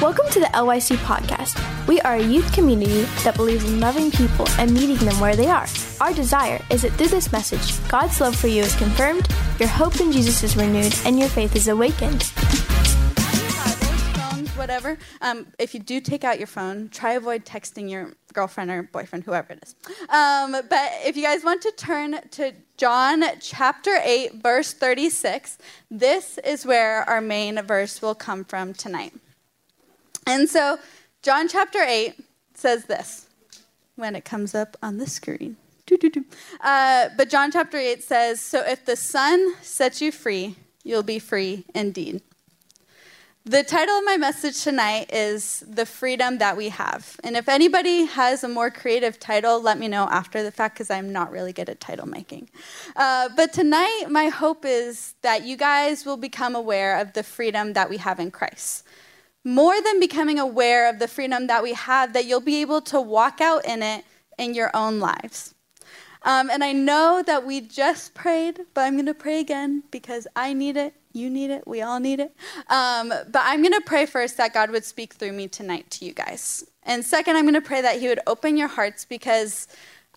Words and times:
Welcome 0.00 0.28
to 0.30 0.40
the 0.40 0.50
LYC 0.54 0.96
podcast. 0.98 1.86
We 1.88 2.00
are 2.02 2.14
a 2.14 2.22
youth 2.22 2.52
community 2.52 3.02
that 3.24 3.36
believes 3.36 3.64
in 3.64 3.80
loving 3.80 4.10
people 4.10 4.48
and 4.58 4.72
meeting 4.72 4.96
them 4.96 5.18
where 5.20 5.36
they 5.36 5.48
are. 5.48 5.66
Our 6.00 6.14
desire 6.14 6.60
is 6.70 6.82
that 6.82 6.92
through 6.92 7.08
this 7.08 7.32
message, 7.32 7.88
God's 7.88 8.20
love 8.20 8.36
for 8.36 8.46
you 8.46 8.62
is 8.62 8.76
confirmed, 8.76 9.28
your 9.58 9.68
hope 9.68 10.00
in 10.00 10.12
Jesus 10.12 10.42
is 10.42 10.56
renewed, 10.56 10.94
and 11.04 11.18
your 11.18 11.28
faith 11.28 11.56
is 11.56 11.68
awakened. 11.68 12.32
Whatever. 14.58 14.98
Um, 15.22 15.46
if 15.58 15.72
you 15.72 15.80
do 15.80 16.00
take 16.00 16.24
out 16.24 16.38
your 16.38 16.46
phone, 16.46 16.88
try 16.88 17.12
avoid 17.12 17.44
texting 17.44 17.88
your 17.88 18.12
girlfriend 18.32 18.70
or 18.70 18.82
boyfriend, 18.82 19.24
whoever 19.24 19.54
it 19.54 19.62
is. 19.62 19.74
Um, 20.08 20.52
but 20.52 20.90
if 21.04 21.16
you 21.16 21.22
guys 21.22 21.44
want 21.44 21.62
to 21.62 21.72
turn 21.72 22.20
to 22.32 22.52
John 22.76 23.24
chapter 23.40 23.98
8, 24.02 24.42
verse 24.42 24.72
36, 24.72 25.58
this 25.90 26.38
is 26.38 26.66
where 26.66 27.08
our 27.08 27.20
main 27.20 27.62
verse 27.62 28.02
will 28.02 28.14
come 28.14 28.44
from 28.44 28.74
tonight. 28.74 29.14
And 30.26 30.48
so, 30.48 30.78
John 31.22 31.48
chapter 31.48 31.80
8 31.80 32.14
says 32.54 32.84
this 32.84 33.26
when 33.96 34.14
it 34.14 34.24
comes 34.24 34.54
up 34.54 34.76
on 34.82 34.98
the 34.98 35.06
screen. 35.06 35.56
Uh, 36.60 37.08
but 37.16 37.30
John 37.30 37.50
chapter 37.50 37.78
8 37.78 38.02
says, 38.02 38.40
So 38.40 38.60
if 38.60 38.84
the 38.84 38.94
Son 38.94 39.54
sets 39.62 40.02
you 40.02 40.12
free, 40.12 40.56
you'll 40.84 41.02
be 41.02 41.18
free 41.18 41.64
indeed. 41.74 42.20
The 43.44 43.62
title 43.62 43.96
of 43.96 44.04
my 44.04 44.18
message 44.18 44.62
tonight 44.62 45.10
is 45.10 45.64
The 45.66 45.86
Freedom 45.86 46.36
That 46.38 46.56
We 46.56 46.68
Have. 46.68 47.18
And 47.24 47.34
if 47.34 47.48
anybody 47.48 48.04
has 48.04 48.44
a 48.44 48.48
more 48.48 48.70
creative 48.70 49.18
title, 49.18 49.62
let 49.62 49.78
me 49.78 49.88
know 49.88 50.06
after 50.10 50.42
the 50.42 50.50
fact 50.50 50.74
because 50.74 50.90
I'm 50.90 51.12
not 51.12 51.30
really 51.30 51.54
good 51.54 51.70
at 51.70 51.80
title 51.80 52.06
making. 52.06 52.50
Uh, 52.94 53.30
but 53.34 53.54
tonight, 53.54 54.06
my 54.10 54.28
hope 54.28 54.66
is 54.66 55.14
that 55.22 55.44
you 55.44 55.56
guys 55.56 56.04
will 56.04 56.18
become 56.18 56.54
aware 56.54 57.00
of 57.00 57.14
the 57.14 57.22
freedom 57.22 57.72
that 57.72 57.88
we 57.88 57.96
have 57.96 58.20
in 58.20 58.30
Christ 58.30 58.84
more 59.44 59.80
than 59.80 59.98
becoming 59.98 60.38
aware 60.38 60.90
of 60.90 60.98
the 60.98 61.08
freedom 61.08 61.46
that 61.46 61.62
we 61.62 61.72
have, 61.72 62.12
that 62.12 62.26
you'll 62.26 62.40
be 62.40 62.60
able 62.60 62.82
to 62.82 63.00
walk 63.00 63.40
out 63.40 63.64
in 63.64 63.82
it 63.82 64.04
in 64.38 64.52
your 64.52 64.70
own 64.74 65.00
lives. 65.00 65.54
Um, 66.22 66.50
and 66.50 66.64
I 66.64 66.72
know 66.72 67.22
that 67.26 67.46
we 67.46 67.60
just 67.60 68.14
prayed, 68.14 68.60
but 68.74 68.82
I'm 68.82 68.94
going 68.94 69.06
to 69.06 69.14
pray 69.14 69.40
again 69.40 69.84
because 69.90 70.26
I 70.34 70.52
need 70.52 70.76
it, 70.76 70.94
you 71.12 71.30
need 71.30 71.50
it, 71.50 71.66
we 71.66 71.82
all 71.82 72.00
need 72.00 72.20
it. 72.20 72.34
Um, 72.68 73.08
but 73.08 73.42
I'm 73.42 73.62
going 73.62 73.74
to 73.74 73.82
pray 73.84 74.06
first 74.06 74.36
that 74.36 74.52
God 74.52 74.70
would 74.70 74.84
speak 74.84 75.14
through 75.14 75.32
me 75.32 75.48
tonight 75.48 75.90
to 75.92 76.04
you 76.04 76.12
guys. 76.12 76.64
And 76.82 77.04
second, 77.04 77.36
I'm 77.36 77.44
going 77.44 77.54
to 77.54 77.60
pray 77.60 77.82
that 77.82 78.00
He 78.00 78.08
would 78.08 78.20
open 78.26 78.56
your 78.56 78.68
hearts 78.68 79.04
because 79.04 79.68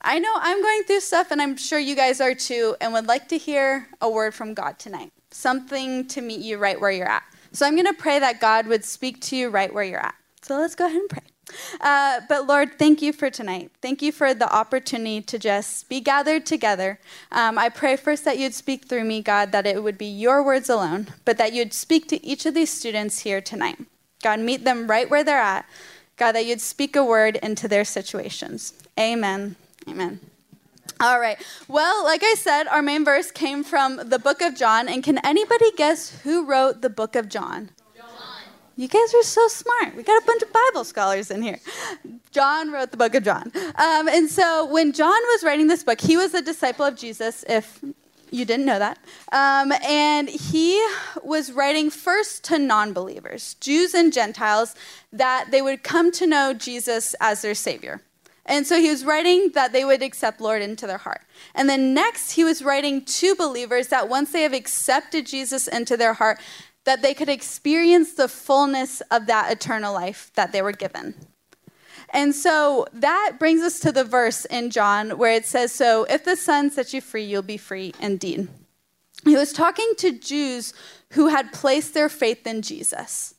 I 0.01 0.17
know 0.19 0.33
I'm 0.35 0.61
going 0.61 0.83
through 0.83 1.01
stuff, 1.01 1.29
and 1.29 1.41
I'm 1.41 1.55
sure 1.55 1.77
you 1.77 1.95
guys 1.95 2.19
are 2.21 2.33
too, 2.33 2.75
and 2.81 2.91
would 2.93 3.07
like 3.07 3.27
to 3.29 3.37
hear 3.37 3.87
a 4.01 4.09
word 4.09 4.33
from 4.33 4.53
God 4.53 4.79
tonight. 4.79 5.11
Something 5.29 6.07
to 6.07 6.21
meet 6.21 6.39
you 6.39 6.57
right 6.57 6.79
where 6.79 6.91
you're 6.91 7.07
at. 7.07 7.23
So 7.51 7.67
I'm 7.67 7.75
going 7.75 7.85
to 7.85 7.93
pray 7.93 8.17
that 8.17 8.39
God 8.39 8.65
would 8.67 8.83
speak 8.83 9.21
to 9.21 9.35
you 9.35 9.49
right 9.49 9.71
where 9.71 9.83
you're 9.83 9.99
at. 9.99 10.15
So 10.41 10.57
let's 10.57 10.73
go 10.73 10.85
ahead 10.85 10.97
and 10.97 11.09
pray. 11.09 11.30
Uh, 11.79 12.21
but 12.29 12.47
Lord, 12.47 12.77
thank 12.77 13.01
you 13.01 13.11
for 13.11 13.29
tonight. 13.29 13.71
Thank 13.81 14.01
you 14.01 14.11
for 14.11 14.33
the 14.33 14.51
opportunity 14.53 15.21
to 15.21 15.39
just 15.39 15.89
be 15.89 15.99
gathered 15.99 16.45
together. 16.45 16.99
Um, 17.31 17.57
I 17.57 17.69
pray 17.69 17.97
first 17.97 18.25
that 18.25 18.37
you'd 18.37 18.53
speak 18.53 18.85
through 18.85 19.03
me, 19.03 19.21
God, 19.21 19.51
that 19.51 19.65
it 19.65 19.83
would 19.83 19.97
be 19.97 20.05
your 20.05 20.43
words 20.43 20.69
alone, 20.69 21.07
but 21.25 21.37
that 21.37 21.53
you'd 21.53 21.73
speak 21.73 22.07
to 22.09 22.25
each 22.25 22.45
of 22.45 22.53
these 22.53 22.69
students 22.69 23.19
here 23.19 23.41
tonight. 23.41 23.79
God, 24.21 24.39
meet 24.39 24.63
them 24.63 24.87
right 24.87 25.09
where 25.09 25.23
they're 25.23 25.39
at. 25.39 25.65
God, 26.17 26.33
that 26.33 26.45
you'd 26.45 26.61
speak 26.61 26.95
a 26.95 27.03
word 27.03 27.37
into 27.37 27.67
their 27.67 27.85
situations. 27.85 28.73
Amen. 28.99 29.55
Amen. 29.89 30.19
All 30.99 31.19
right. 31.19 31.43
Well, 31.67 32.03
like 32.03 32.21
I 32.23 32.35
said, 32.37 32.67
our 32.67 32.83
main 32.83 33.03
verse 33.03 33.31
came 33.31 33.63
from 33.63 33.95
the 34.09 34.19
book 34.19 34.41
of 34.41 34.55
John. 34.55 34.87
And 34.87 35.03
can 35.03 35.17
anybody 35.25 35.71
guess 35.75 36.21
who 36.21 36.45
wrote 36.45 36.81
the 36.81 36.91
book 36.91 37.15
of 37.15 37.27
John? 37.27 37.71
You 38.77 38.87
guys 38.87 39.13
are 39.13 39.23
so 39.23 39.47
smart. 39.47 39.95
We 39.95 40.03
got 40.03 40.21
a 40.21 40.25
bunch 40.25 40.41
of 40.41 40.53
Bible 40.53 40.83
scholars 40.83 41.29
in 41.29 41.41
here. 41.41 41.59
John 42.31 42.71
wrote 42.71 42.91
the 42.91 42.97
book 42.97 43.15
of 43.15 43.23
John. 43.23 43.51
Um, 43.75 44.07
and 44.07 44.29
so 44.29 44.65
when 44.65 44.93
John 44.93 45.09
was 45.09 45.43
writing 45.43 45.67
this 45.67 45.83
book, 45.83 45.99
he 45.99 46.15
was 46.15 46.33
a 46.33 46.41
disciple 46.41 46.85
of 46.85 46.95
Jesus, 46.95 47.43
if 47.49 47.83
you 48.31 48.45
didn't 48.45 48.65
know 48.65 48.79
that. 48.79 48.97
Um, 49.33 49.73
and 49.85 50.29
he 50.29 50.83
was 51.21 51.51
writing 51.51 51.89
first 51.89 52.45
to 52.45 52.57
non 52.57 52.93
believers, 52.93 53.55
Jews 53.55 53.93
and 53.93 54.13
Gentiles, 54.13 54.73
that 55.11 55.49
they 55.51 55.61
would 55.61 55.83
come 55.83 56.11
to 56.13 56.25
know 56.25 56.53
Jesus 56.53 57.13
as 57.19 57.41
their 57.41 57.55
Savior. 57.55 58.01
And 58.45 58.65
so 58.65 58.79
he 58.79 58.89
was 58.89 59.05
writing 59.05 59.51
that 59.53 59.71
they 59.71 59.85
would 59.85 60.01
accept 60.01 60.41
Lord 60.41 60.61
into 60.61 60.87
their 60.87 60.97
heart. 60.97 61.21
And 61.53 61.69
then 61.69 61.93
next, 61.93 62.31
he 62.31 62.43
was 62.43 62.63
writing 62.63 63.05
to 63.05 63.35
believers 63.35 63.89
that 63.89 64.09
once 64.09 64.31
they 64.31 64.41
have 64.41 64.53
accepted 64.53 65.27
Jesus 65.27 65.67
into 65.67 65.95
their 65.95 66.13
heart, 66.13 66.39
that 66.83 67.01
they 67.01 67.13
could 67.13 67.29
experience 67.29 68.13
the 68.13 68.27
fullness 68.27 69.01
of 69.11 69.27
that 69.27 69.51
eternal 69.51 69.93
life 69.93 70.31
that 70.35 70.51
they 70.51 70.61
were 70.61 70.71
given. 70.71 71.13
And 72.13 72.35
so 72.35 72.87
that 72.93 73.37
brings 73.39 73.61
us 73.61 73.79
to 73.81 73.91
the 73.91 74.03
verse 74.03 74.45
in 74.45 74.69
John 74.69 75.17
where 75.17 75.33
it 75.33 75.45
says, 75.45 75.71
So 75.71 76.03
if 76.05 76.25
the 76.25 76.35
Son 76.35 76.69
sets 76.69 76.93
you 76.93 77.01
free, 77.01 77.23
you'll 77.23 77.41
be 77.41 77.57
free 77.57 77.93
indeed. 77.99 78.49
He 79.23 79.35
was 79.35 79.53
talking 79.53 79.93
to 79.97 80.11
Jews 80.11 80.73
who 81.11 81.27
had 81.27 81.53
placed 81.53 81.93
their 81.93 82.09
faith 82.09 82.45
in 82.45 82.61
Jesus. 82.61 83.35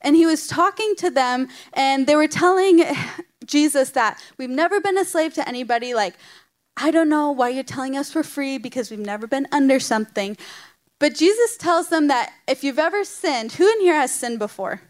And 0.00 0.16
he 0.16 0.26
was 0.26 0.46
talking 0.46 0.94
to 0.96 1.10
them, 1.10 1.48
and 1.72 2.06
they 2.06 2.14
were 2.14 2.28
telling 2.28 2.84
Jesus 3.46 3.90
that 3.90 4.22
we've 4.36 4.50
never 4.50 4.80
been 4.80 4.98
a 4.98 5.04
slave 5.04 5.34
to 5.34 5.48
anybody. 5.48 5.94
Like, 5.94 6.14
I 6.76 6.90
don't 6.90 7.08
know 7.08 7.30
why 7.30 7.50
you're 7.50 7.64
telling 7.64 7.96
us 7.96 8.14
we're 8.14 8.22
free 8.22 8.58
because 8.58 8.90
we've 8.90 8.98
never 8.98 9.26
been 9.26 9.46
under 9.50 9.80
something. 9.80 10.36
But 10.98 11.14
Jesus 11.14 11.56
tells 11.56 11.88
them 11.88 12.08
that 12.08 12.32
if 12.46 12.64
you've 12.64 12.78
ever 12.78 13.04
sinned, 13.04 13.52
who 13.52 13.70
in 13.70 13.80
here 13.80 13.94
has 13.94 14.14
sinned 14.14 14.38
before? 14.38 14.80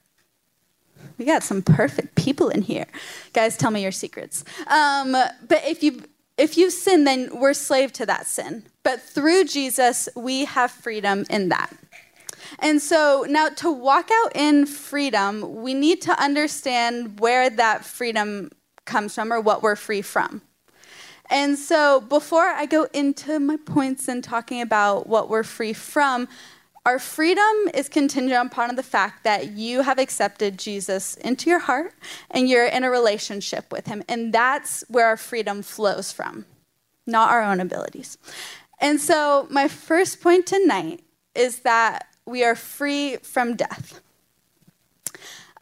We 1.19 1.25
got 1.25 1.43
some 1.43 1.63
perfect 1.63 2.15
people 2.15 2.49
in 2.49 2.63
here. 2.63 2.87
Guys, 3.33 3.57
tell 3.57 3.71
me 3.71 3.83
your 3.83 3.93
secrets. 3.93 4.45
Um, 4.67 5.13
but 5.13 5.63
if 5.65 5.83
you 5.83 6.03
if 6.37 6.59
you 6.59 6.71
sin, 6.71 7.05
then 7.05 7.39
we're 7.39 7.55
slave 7.55 7.93
to 7.93 8.07
that 8.07 8.27
sin. 8.27 8.65
But 8.83 9.01
through 9.01 9.45
Jesus, 9.45 10.09
we 10.17 10.45
have 10.47 10.71
freedom 10.71 11.25
in 11.31 11.49
that. 11.51 11.73
And 12.59 12.83
so 12.83 13.25
now 13.29 13.49
to 13.51 13.71
walk 13.71 14.11
out 14.13 14.33
in 14.35 14.67
freedom, 14.67 15.63
we 15.63 15.75
need 15.75 16.03
to 16.03 16.21
understand 16.21 17.21
where 17.21 17.49
that 17.51 17.85
freedom 17.85 18.51
comes 18.85 19.15
from 19.15 19.33
or 19.33 19.41
what 19.41 19.63
we're 19.63 19.77
free 19.77 20.03
from. 20.03 20.43
And 21.31 21.59
so 21.59 22.01
before 22.01 22.45
I 22.45 22.67
go 22.67 22.87
into 22.93 23.41
my 23.41 23.57
points 23.57 24.09
and 24.09 24.23
talking 24.23 24.61
about 24.61 25.07
what 25.07 25.29
we're 25.29 25.43
free 25.43 25.73
from, 25.73 26.29
our 26.87 26.99
freedom 26.99 27.55
is 27.73 27.89
contingent 27.89 28.53
upon 28.53 28.77
the 28.77 28.83
fact 28.83 29.25
that 29.25 29.53
you 29.53 29.81
have 29.81 29.99
accepted 29.99 30.59
Jesus 30.59 31.17
into 31.17 31.49
your 31.49 31.61
heart 31.61 31.95
and 32.31 32.47
you're 32.47 32.67
in 32.67 32.85
a 32.85 32.91
relationship 32.91 33.73
with 33.73 33.87
him. 33.87 34.03
And 34.07 34.35
that's 34.35 34.85
where 34.89 35.07
our 35.07 35.17
freedom 35.17 35.63
flows 35.63 36.13
from, 36.13 36.45
not 37.07 37.31
our 37.31 37.43
own 37.43 37.61
abilities. 37.61 38.19
And 38.81 39.01
so, 39.01 39.47
my 39.51 39.67
first 39.67 40.21
point 40.21 40.47
tonight 40.47 41.03
is 41.35 41.61
that 41.61 42.09
we 42.27 42.45
are 42.45 42.55
free 42.55 43.17
from 43.17 43.57
death. 43.57 44.01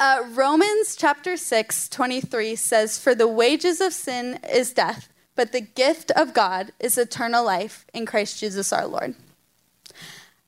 Uh, 0.00 0.24
Romans 0.32 0.96
chapter 0.96 1.36
6, 1.36 1.88
23 1.88 2.56
says, 2.56 2.98
For 2.98 3.14
the 3.14 3.28
wages 3.28 3.80
of 3.80 3.92
sin 3.92 4.40
is 4.52 4.72
death, 4.72 5.08
but 5.34 5.52
the 5.52 5.60
gift 5.60 6.10
of 6.12 6.34
God 6.34 6.72
is 6.78 6.98
eternal 6.98 7.44
life 7.44 7.86
in 7.92 8.06
Christ 8.06 8.40
Jesus 8.40 8.72
our 8.72 8.86
Lord. 8.86 9.14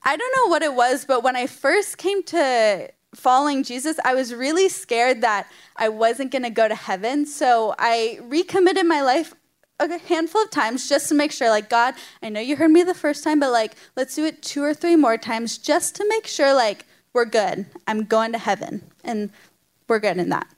I 0.02 0.16
don't 0.16 0.36
know 0.36 0.50
what 0.50 0.62
it 0.62 0.74
was, 0.74 1.04
but 1.04 1.22
when 1.22 1.36
I 1.36 1.46
first 1.46 1.96
came 1.96 2.22
to 2.24 2.90
following 3.14 3.62
Jesus, 3.62 3.98
I 4.04 4.14
was 4.14 4.34
really 4.34 4.68
scared 4.68 5.22
that 5.22 5.48
I 5.76 5.88
wasn't 5.88 6.30
going 6.30 6.42
to 6.42 6.50
go 6.50 6.68
to 6.68 6.74
heaven. 6.74 7.26
So 7.26 7.74
I 7.78 8.18
recommitted 8.22 8.86
my 8.86 9.00
life 9.00 9.34
a 9.80 9.98
handful 9.98 10.42
of 10.42 10.50
times 10.50 10.88
just 10.88 11.08
to 11.08 11.14
make 11.14 11.32
sure, 11.32 11.48
like, 11.48 11.68
God, 11.68 11.94
I 12.22 12.28
know 12.28 12.40
you 12.40 12.56
heard 12.56 12.70
me 12.70 12.82
the 12.82 12.94
first 12.94 13.24
time, 13.24 13.40
but 13.40 13.50
like, 13.50 13.74
let's 13.96 14.14
do 14.14 14.24
it 14.24 14.42
two 14.42 14.62
or 14.62 14.74
three 14.74 14.96
more 14.96 15.16
times 15.16 15.58
just 15.58 15.96
to 15.96 16.06
make 16.08 16.26
sure, 16.26 16.54
like, 16.54 16.86
we're 17.12 17.24
good. 17.24 17.66
I'm 17.86 18.04
going 18.04 18.32
to 18.32 18.38
heaven, 18.38 18.90
and 19.04 19.30
we're 19.88 20.00
good 20.00 20.18
in 20.18 20.28
that. 20.30 20.48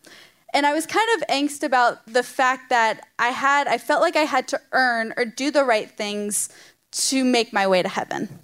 And 0.57 0.65
I 0.65 0.73
was 0.73 0.87
kind 0.87 1.07
of 1.17 1.29
angst 1.29 1.63
about 1.63 2.07
the 2.07 2.23
fact 2.23 2.71
that 2.71 3.09
I 3.19 3.29
had, 3.29 3.67
I 3.67 3.77
felt 3.77 4.01
like 4.01 4.17
I 4.17 4.23
had 4.23 4.49
to 4.49 4.61
earn 4.73 5.13
or 5.19 5.27
do 5.27 5.51
the 5.51 5.65
right 5.65 5.91
things 5.91 6.49
to 6.93 7.27
make 7.27 7.53
my 7.53 7.67
way 7.67 7.83
to 7.83 7.89
heaven. 7.91 8.39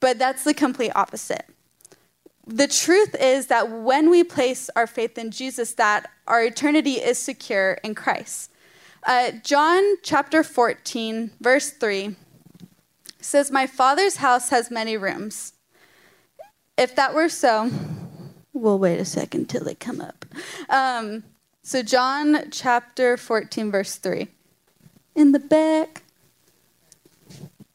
But 0.00 0.18
that's 0.18 0.44
the 0.44 0.52
complete 0.52 0.92
opposite. 0.94 1.46
The 2.46 2.68
truth 2.68 3.16
is 3.18 3.46
that 3.46 3.70
when 3.70 4.10
we 4.10 4.22
place 4.22 4.68
our 4.76 4.86
faith 4.86 5.16
in 5.16 5.30
Jesus, 5.30 5.72
that 5.72 6.10
our 6.26 6.44
eternity 6.44 6.96
is 6.96 7.16
secure 7.16 7.78
in 7.82 7.94
Christ. 7.94 8.50
Uh, 9.06 9.30
John 9.42 9.82
chapter 10.02 10.42
14, 10.42 11.30
verse 11.40 11.70
3 11.70 12.16
says, 13.22 13.50
My 13.50 13.66
father's 13.66 14.16
house 14.16 14.50
has 14.50 14.70
many 14.70 14.98
rooms. 14.98 15.54
If 16.76 16.94
that 16.96 17.14
were 17.14 17.30
so, 17.30 17.70
we'll 18.54 18.78
wait 18.78 18.98
a 18.98 19.04
second 19.04 19.50
till 19.50 19.64
they 19.64 19.74
come 19.74 20.00
up. 20.00 20.24
Um, 20.70 21.24
so, 21.62 21.82
John 21.82 22.50
chapter 22.50 23.16
14, 23.16 23.70
verse 23.70 23.96
3. 23.96 24.28
In 25.14 25.32
the 25.32 25.38
back. 25.38 26.02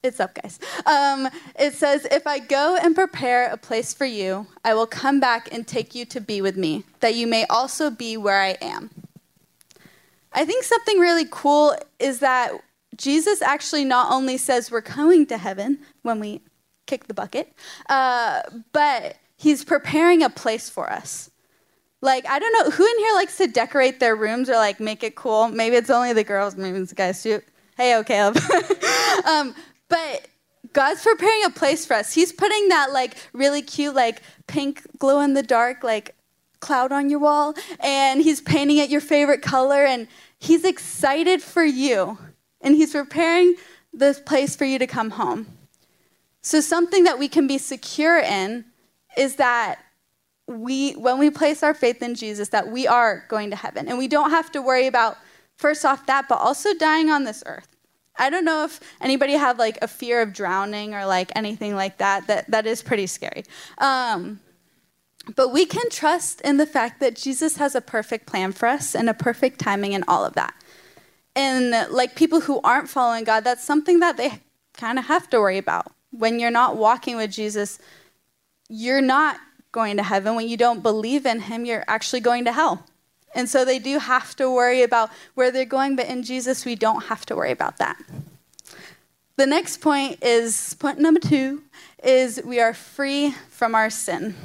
It's 0.02 0.22
up, 0.22 0.34
guys. 0.34 0.60
Um, 0.86 1.28
it 1.60 1.74
says, 1.74 2.08
If 2.10 2.26
I 2.26 2.40
go 2.40 2.78
and 2.82 2.96
prepare 2.96 3.50
a 3.50 3.58
place 3.58 3.94
for 3.94 4.06
you, 4.06 4.48
I 4.64 4.74
will 4.74 4.88
come 4.88 5.20
back 5.20 5.50
and 5.52 5.68
take 5.68 5.94
you 5.94 6.06
to 6.06 6.22
be 6.22 6.42
with 6.42 6.56
me, 6.56 6.86
that 7.02 7.16
you 7.16 7.28
may 7.28 7.46
also 7.48 7.90
be 7.90 8.16
where 8.16 8.42
I 8.42 8.58
am. 8.62 8.90
I 10.32 10.46
think 10.46 10.64
something 10.64 11.00
really 11.00 11.26
cool 11.30 11.76
is 12.00 12.20
that 12.20 12.52
Jesus 12.96 13.42
actually 13.42 13.84
not 13.84 14.12
only 14.12 14.38
says 14.38 14.72
we're 14.72 14.82
going 14.82 15.26
to 15.28 15.38
heaven 15.38 15.80
when 16.04 16.20
we 16.20 16.42
kick 16.86 17.08
the 17.08 17.14
bucket, 17.14 17.54
uh, 17.90 18.42
but 18.72 19.18
he's 19.40 19.64
preparing 19.64 20.22
a 20.22 20.30
place 20.30 20.70
for 20.70 20.92
us. 20.92 21.32
Like, 22.02 22.26
I 22.28 22.40
don't 22.40 22.52
know, 22.54 22.70
who 22.72 22.86
in 22.86 23.00
here 23.00 23.14
likes 23.14 23.38
to 23.38 23.48
decorate 23.48 24.00
their 24.00 24.16
rooms 24.16 24.50
or 24.50 24.56
like 24.56 24.82
make 24.82 25.02
it 25.02 25.16
cool? 25.16 25.48
Maybe 25.48 25.78
it's 25.78 25.90
only 25.90 26.12
the 26.12 26.26
girls, 26.26 26.58
maybe 26.58 26.78
it's 26.78 26.90
the 26.90 26.96
guys 26.96 27.24
too. 27.24 27.42
Hey, 27.78 27.96
oh, 27.96 28.34
um, 29.26 29.56
but 29.88 30.28
God's 30.74 31.02
preparing 31.02 31.46
a 31.46 31.50
place 31.50 31.86
for 31.86 31.94
us. 31.94 32.14
He's 32.14 32.34
putting 32.34 32.68
that 32.68 32.92
like 32.92 33.16
really 33.32 33.62
cute, 33.62 33.96
like 33.96 34.22
pink 34.48 34.82
glow 34.98 35.22
in 35.22 35.34
the 35.34 35.44
dark, 35.44 35.84
like 35.84 36.16
cloud 36.60 36.92
on 36.92 37.10
your 37.10 37.20
wall, 37.20 37.54
and 37.80 38.22
He's 38.22 38.42
painting 38.42 38.78
it 38.78 38.90
your 38.90 39.02
favorite 39.02 39.42
color, 39.42 39.86
and 39.86 40.10
He's 40.38 40.66
excited 40.66 41.42
for 41.42 41.64
you, 41.64 42.18
and 42.60 42.76
He's 42.76 42.92
preparing 42.92 43.56
this 43.94 44.20
place 44.20 44.58
for 44.58 44.66
you 44.66 44.78
to 44.80 44.88
come 44.88 45.12
home. 45.12 45.48
So, 46.42 46.60
something 46.60 47.06
that 47.06 47.18
we 47.18 47.30
can 47.30 47.48
be 47.48 47.58
secure 47.58 48.20
in 48.20 48.66
is 49.18 49.36
that 49.36 49.80
we, 50.48 50.94
when 50.94 51.20
we 51.20 51.30
place 51.30 51.62
our 51.64 51.74
faith 51.74 52.02
in 52.02 52.16
Jesus, 52.16 52.50
that 52.50 52.72
we 52.72 52.88
are 52.88 53.26
going 53.28 53.50
to 53.52 53.56
heaven, 53.56 53.88
and 53.88 53.98
we 53.98 54.08
don't 54.08 54.32
have 54.32 54.52
to 54.52 54.62
worry 54.62 54.88
about 54.88 55.18
first 55.56 55.86
off 55.86 56.06
that, 56.08 56.28
but 56.28 56.40
also 56.40 56.74
dying 56.76 57.10
on 57.10 57.24
this 57.24 57.44
earth. 57.46 57.68
I 58.18 58.30
don't 58.30 58.44
know 58.44 58.66
if 58.66 58.80
anybody 59.00 59.34
had 59.34 59.58
like 59.58 59.78
a 59.82 59.88
fear 59.88 60.22
of 60.22 60.34
drowning 60.34 60.94
or 60.94 61.06
like 61.06 61.32
anything 61.36 61.76
like 61.76 61.98
that. 62.00 62.28
That 62.28 62.52
that 62.52 62.68
is 62.68 62.84
pretty 62.84 63.08
scary. 63.08 63.46
Um, 63.78 64.42
but 65.36 65.50
we 65.50 65.66
can 65.66 65.90
trust 65.90 66.42
in 66.42 66.58
the 66.58 66.66
fact 66.66 67.00
that 67.00 67.16
Jesus 67.16 67.58
has 67.58 67.76
a 67.76 67.82
perfect 67.82 68.26
plan 68.26 68.52
for 68.52 68.68
us 68.68 68.96
and 68.96 69.10
a 69.10 69.14
perfect 69.14 69.60
timing 69.60 69.94
and 69.94 70.04
all 70.08 70.26
of 70.26 70.34
that. 70.34 70.54
And 71.36 71.92
like 71.92 72.16
people 72.16 72.42
who 72.42 72.60
aren't 72.62 72.90
following 72.90 73.24
God, 73.24 73.44
that's 73.44 73.64
something 73.64 74.00
that 74.00 74.18
they 74.18 74.42
kind 74.74 75.00
of 75.00 75.06
have 75.06 75.30
to 75.30 75.40
worry 75.40 75.58
about. 75.58 75.94
When 76.12 76.40
you're 76.40 76.52
not 76.52 76.76
walking 76.76 77.16
with 77.16 77.32
Jesus, 77.32 77.80
you're 78.70 79.02
not 79.02 79.40
going 79.72 79.98
to 79.98 80.04
heaven. 80.04 80.36
When 80.36 80.48
you 80.48 80.58
don't 80.58 80.82
believe 80.82 81.26
in 81.26 81.42
Him, 81.42 81.66
you're 81.66 81.84
actually 81.88 82.22
going 82.22 82.46
to 82.46 82.54
hell. 82.54 82.86
And 83.36 83.50
so 83.50 83.66
they 83.66 83.80
do 83.80 84.00
have 84.00 84.36
to 84.38 84.50
worry 84.50 84.82
about 84.82 85.12
where 85.36 85.52
they're 85.52 85.66
going, 85.66 85.96
but 85.96 86.08
in 86.08 86.24
Jesus, 86.24 86.66
we 86.66 86.76
don't 86.76 87.06
have 87.06 87.26
to 87.28 87.36
worry 87.36 87.52
about 87.52 87.78
that. 87.78 87.98
The 89.36 89.46
next 89.46 89.78
point 89.78 90.24
is 90.24 90.74
point 90.76 91.00
number 91.00 91.20
two 91.20 91.64
is 92.04 92.42
we 92.44 92.60
are 92.60 92.74
free 92.74 93.32
from 93.50 93.76
our 93.76 93.90
sin. 93.90 94.36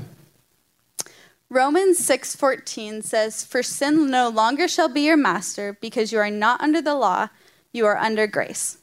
Romans 1.49 1.99
6:14 1.99 3.03
says, 3.03 3.45
"For 3.45 3.63
sin 3.63 4.09
no 4.11 4.29
longer 4.29 4.69
shall 4.69 4.89
be 4.89 5.03
your 5.03 5.17
master, 5.17 5.77
because 5.81 6.13
you 6.13 6.19
are 6.19 6.31
not 6.31 6.61
under 6.61 6.81
the 6.81 6.95
law, 6.95 7.29
you 7.73 7.87
are 7.87 7.97
under 7.97 8.27
grace." 8.27 8.79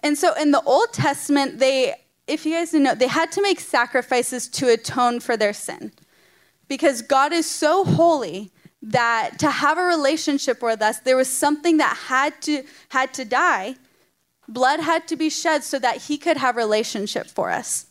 And 0.00 0.18
so 0.18 0.32
in 0.34 0.50
the 0.50 0.62
Old 0.62 0.92
Testament, 0.92 1.58
they 1.58 1.94
if 2.28 2.44
you 2.46 2.52
guys 2.52 2.70
didn't 2.70 2.84
know, 2.84 2.94
they 2.94 3.08
had 3.08 3.32
to 3.32 3.42
make 3.42 3.58
sacrifices 3.58 4.48
to 4.48 4.68
atone 4.68 5.18
for 5.20 5.36
their 5.36 5.52
sin. 5.52 5.92
Because 6.68 7.02
God 7.02 7.32
is 7.32 7.46
so 7.46 7.84
holy 7.84 8.52
that 8.82 9.38
to 9.38 9.50
have 9.50 9.78
a 9.78 9.82
relationship 9.82 10.62
with 10.62 10.82
us, 10.82 11.00
there 11.00 11.16
was 11.16 11.28
something 11.28 11.78
that 11.78 11.96
had 11.96 12.40
to 12.42 12.62
had 12.90 13.12
to 13.14 13.24
die. 13.24 13.76
Blood 14.46 14.80
had 14.80 15.08
to 15.08 15.16
be 15.16 15.30
shed 15.30 15.64
so 15.64 15.78
that 15.78 16.02
he 16.02 16.16
could 16.18 16.36
have 16.36 16.56
relationship 16.56 17.26
for 17.26 17.50
us. 17.50 17.86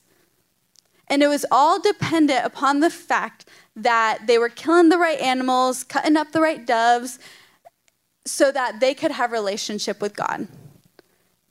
And 1.07 1.24
it 1.24 1.28
was 1.28 1.45
all 1.51 1.80
dependent 1.80 2.45
upon 2.45 2.80
the 2.80 2.90
fact 2.90 3.48
that 3.75 4.28
they 4.28 4.38
were 4.38 4.50
killing 4.50 4.90
the 4.90 4.98
right 4.98 5.19
animals, 5.19 5.83
cutting 5.83 6.18
up 6.18 6.31
the 6.31 6.42
right 6.42 6.66
doves, 6.66 7.19
so 8.25 8.51
that 8.51 8.80
they 8.80 8.94
could 8.94 9.12
have 9.12 9.31
relationship 9.31 10.01
with 10.01 10.16
God. 10.16 10.48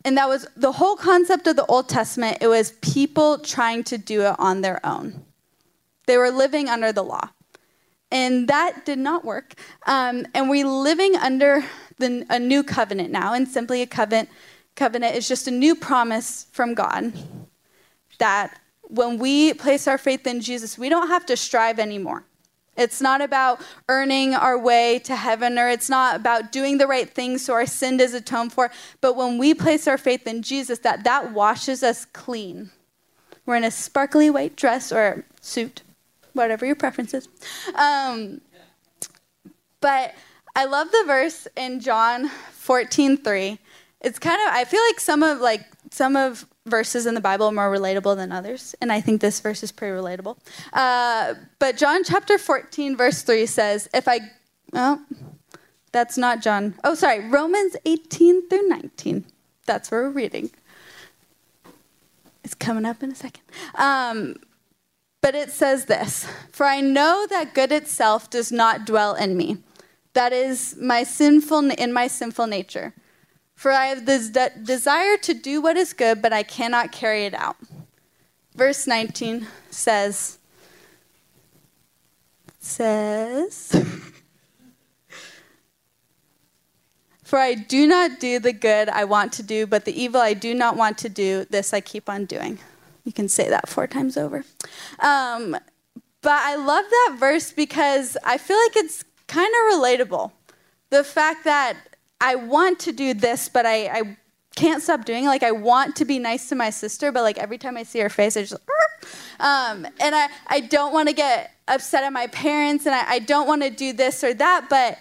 And 0.07 0.17
that 0.19 0.29
was 0.29 0.47
the 0.57 0.71
whole 0.71 0.95
concept 0.95 1.49
of 1.49 1.57
the 1.57 1.67
Old 1.67 1.89
Testament. 1.89 2.39
It 2.41 2.47
was 2.47 2.71
people 2.81 3.39
trying 3.39 3.83
to 3.85 3.99
do 3.99 4.23
it 4.23 4.37
on 4.39 4.61
their 4.61 4.79
own. 4.87 5.25
They 6.07 6.17
were 6.17 6.31
living 6.31 6.69
under 6.69 6.93
the 6.93 7.03
law. 7.03 7.31
And 8.13 8.47
that 8.47 8.87
did 8.87 9.01
not 9.01 9.25
work. 9.25 9.55
Um, 9.85 10.25
and 10.33 10.49
we're 10.49 10.65
living 10.65 11.17
under 11.17 11.65
the, 11.99 12.25
a 12.31 12.39
new 12.39 12.63
covenant 12.63 13.11
now. 13.11 13.35
And 13.35 13.49
simply 13.49 13.83
a 13.83 13.87
covenant, 13.87 14.29
covenant 14.77 15.17
is 15.17 15.27
just 15.27 15.49
a 15.49 15.51
new 15.51 15.75
promise 15.75 16.47
from 16.53 16.75
God 16.75 17.13
that 18.21 18.61
when 18.83 19.19
we 19.19 19.55
place 19.55 19.89
our 19.89 19.99
faith 19.99 20.25
in 20.25 20.41
Jesus, 20.41 20.79
we 20.79 20.89
don't 20.89 21.09
have 21.09 21.27
to 21.27 21.37
strive 21.37 21.81
anymore. 21.81 22.23
It's 22.77 23.01
not 23.01 23.21
about 23.21 23.61
earning 23.89 24.35
our 24.35 24.59
way 24.59 24.99
to 25.01 25.17
heaven 25.17 25.59
or 25.59 25.69
it's 25.69 25.89
not 25.89 26.17
about 26.17 26.53
doing 26.53 26.79
the 26.79 26.87
right 26.87 27.09
things 27.09 27.45
so 27.45 27.55
our 27.55 27.67
sin 27.67 27.99
is 28.01 28.15
atoned 28.15 28.53
for. 28.53 28.71
But 29.01 29.17
when 29.17 29.39
we 29.39 29.55
place 29.55 29.89
our 29.89 29.99
faith 29.99 30.27
in 30.27 30.43
Jesus, 30.43 30.81
that 30.81 31.05
that 31.05 31.33
washes 31.33 31.83
us 31.83 32.05
clean. 32.05 32.71
We're 33.45 33.57
in 33.57 33.65
a 33.65 33.71
sparkly 33.71 34.29
white 34.29 34.57
dress 34.57 34.93
or 34.93 35.25
suit 35.41 35.83
whatever 36.33 36.67
your 36.67 36.77
preference 36.77 37.15
is. 37.15 37.29
Um, 37.75 38.41
but 39.81 40.15
I 40.55 40.65
love 40.65 40.91
the 40.91 41.05
verse 41.07 41.49
in 41.57 41.81
John 41.81 42.29
14, 42.53 43.17
3. 43.17 43.59
It's 44.01 44.19
kind 44.19 44.41
of, 44.47 44.55
I 44.55 44.65
feel 44.65 44.83
like 44.89 45.01
some 45.01 45.23
of 45.23 45.41
like 45.41 45.63
some 45.91 46.17
of 46.17 46.47
verses 46.67 47.07
in 47.07 47.15
the 47.15 47.21
Bible 47.21 47.47
are 47.47 47.53
more 47.53 47.71
relatable 47.71 48.17
than 48.17 48.33
others, 48.33 48.75
and 48.81 48.93
I 48.93 49.01
think 49.01 49.21
this 49.21 49.41
verse 49.41 49.63
is 49.63 49.73
pretty 49.73 49.95
relatable. 49.95 50.37
Uh, 50.73 51.35
but 51.59 51.77
John 51.77 52.05
chapter 52.05 52.39
14, 52.39 52.97
verse 52.97 53.23
3 53.23 53.47
says, 53.47 53.89
If 53.95 54.07
I, 54.09 54.21
well, 54.73 55.03
that's 55.93 56.19
not 56.19 56.43
John. 56.43 56.75
Oh, 56.85 56.95
sorry, 56.95 57.29
Romans 57.29 57.77
18 57.87 58.49
through 58.49 58.69
19. 58.69 59.25
That's 59.65 59.91
where 59.91 60.03
we're 60.03 60.11
reading. 60.11 60.51
It's 62.45 62.55
coming 62.55 62.85
up 62.85 63.03
in 63.03 63.13
a 63.13 63.15
second. 63.15 63.43
Um, 63.75 64.37
but 65.21 65.35
it 65.35 65.51
says 65.51 65.87
this 65.87 66.29
For 66.53 66.67
I 66.67 66.81
know 66.81 67.27
that 67.31 67.55
good 67.55 67.73
itself 67.73 68.31
does 68.31 68.53
not 68.53 68.87
dwell 68.87 69.15
in 69.15 69.37
me. 69.37 69.59
That 70.13 70.33
is 70.33 70.77
my 70.81 71.03
sinful 71.03 71.71
in 71.71 71.93
my 71.93 72.07
sinful 72.07 72.47
nature. 72.47 72.95
For 73.57 73.73
I 73.73 73.87
have 73.87 74.07
this 74.07 74.29
de- 74.29 74.53
desire 74.63 75.17
to 75.17 75.35
do 75.35 75.61
what 75.61 75.77
is 75.77 75.93
good, 75.93 76.23
but 76.23 76.33
I 76.33 76.43
cannot 76.43 76.93
carry 76.93 77.25
it 77.25 77.35
out. 77.35 77.57
Verse 78.55 78.87
19 78.87 79.47
says, 79.71 80.39
says, 82.59 83.73
For 87.25 87.39
I 87.41 87.55
do 87.55 87.89
not 87.89 88.21
do 88.21 88.39
the 88.39 88.53
good 88.53 88.89
I 88.89 89.05
want 89.05 89.33
to 89.33 89.43
do, 89.43 89.67
but 89.67 89.85
the 89.85 90.01
evil 90.01 90.21
I 90.21 90.33
do 90.33 90.55
not 90.55 90.77
want 90.77 90.97
to 90.99 91.09
do, 91.09 91.45
this 91.51 91.75
I 91.75 91.81
keep 91.81 92.09
on 92.09 92.25
doing. 92.25 92.61
You 93.05 93.13
can 93.13 93.29
say 93.29 93.49
that 93.49 93.69
four 93.69 93.89
times 93.89 94.17
over. 94.17 94.45
Um, 95.01 95.57
but 96.23 96.33
I 96.33 96.55
love 96.57 96.85
that 96.89 97.17
verse 97.19 97.51
because 97.53 98.17
I 98.23 98.39
feel 98.39 98.57
like 98.57 98.77
it's 98.77 99.05
kind 99.27 99.49
of 99.49 99.79
relatable. 99.79 100.31
The 100.91 101.03
fact 101.03 101.45
that 101.45 101.96
I 102.21 102.35
want 102.35 102.79
to 102.81 102.93
do 102.93 103.15
this, 103.15 103.49
but 103.49 103.67
I, 103.67 103.87
I 103.87 104.17
can't 104.55 104.83
stop 104.83 105.05
doing 105.05 105.25
it. 105.25 105.29
Like, 105.29 105.43
I 105.43 105.53
want 105.53 105.97
to 105.97 106.05
be 106.05 106.19
nice 106.19 106.49
to 106.49 106.55
my 106.55 106.71
sister, 106.71 107.13
but 107.13 107.23
like 107.23 107.39
every 107.39 107.59
time 107.59 107.77
I 107.77 107.83
see 107.83 108.01
her 108.01 108.09
face, 108.09 108.37
I 108.37 108.43
just, 108.43 108.55
um, 109.39 109.87
and 110.01 110.15
I, 110.15 110.29
I 110.47 110.61
don't 110.61 110.93
want 110.93 111.09
to 111.09 111.15
get 111.15 111.53
upset 111.69 112.05
at 112.05 112.13
my 112.13 112.27
parents 112.29 112.87
and 112.87 112.95
I, 112.95 113.05
I 113.09 113.19
don't 113.19 113.47
want 113.47 113.63
to 113.63 113.71
do 113.71 113.93
this 113.93 114.25
or 114.25 114.33
that, 114.35 114.67
but 114.71 114.99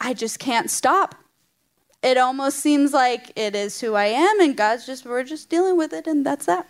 I 0.00 0.14
just 0.14 0.38
can't 0.38 0.70
stop. 0.70 1.14
It 2.02 2.16
almost 2.16 2.60
seems 2.60 2.92
like 2.92 3.32
it 3.34 3.56
is 3.56 3.80
who 3.80 3.94
I 3.94 4.06
am, 4.06 4.40
and 4.40 4.56
God's 4.56 4.86
just, 4.86 5.04
we're 5.04 5.24
just 5.24 5.50
dealing 5.50 5.76
with 5.76 5.92
it, 5.92 6.06
and 6.06 6.24
that's 6.24 6.46
that. 6.46 6.68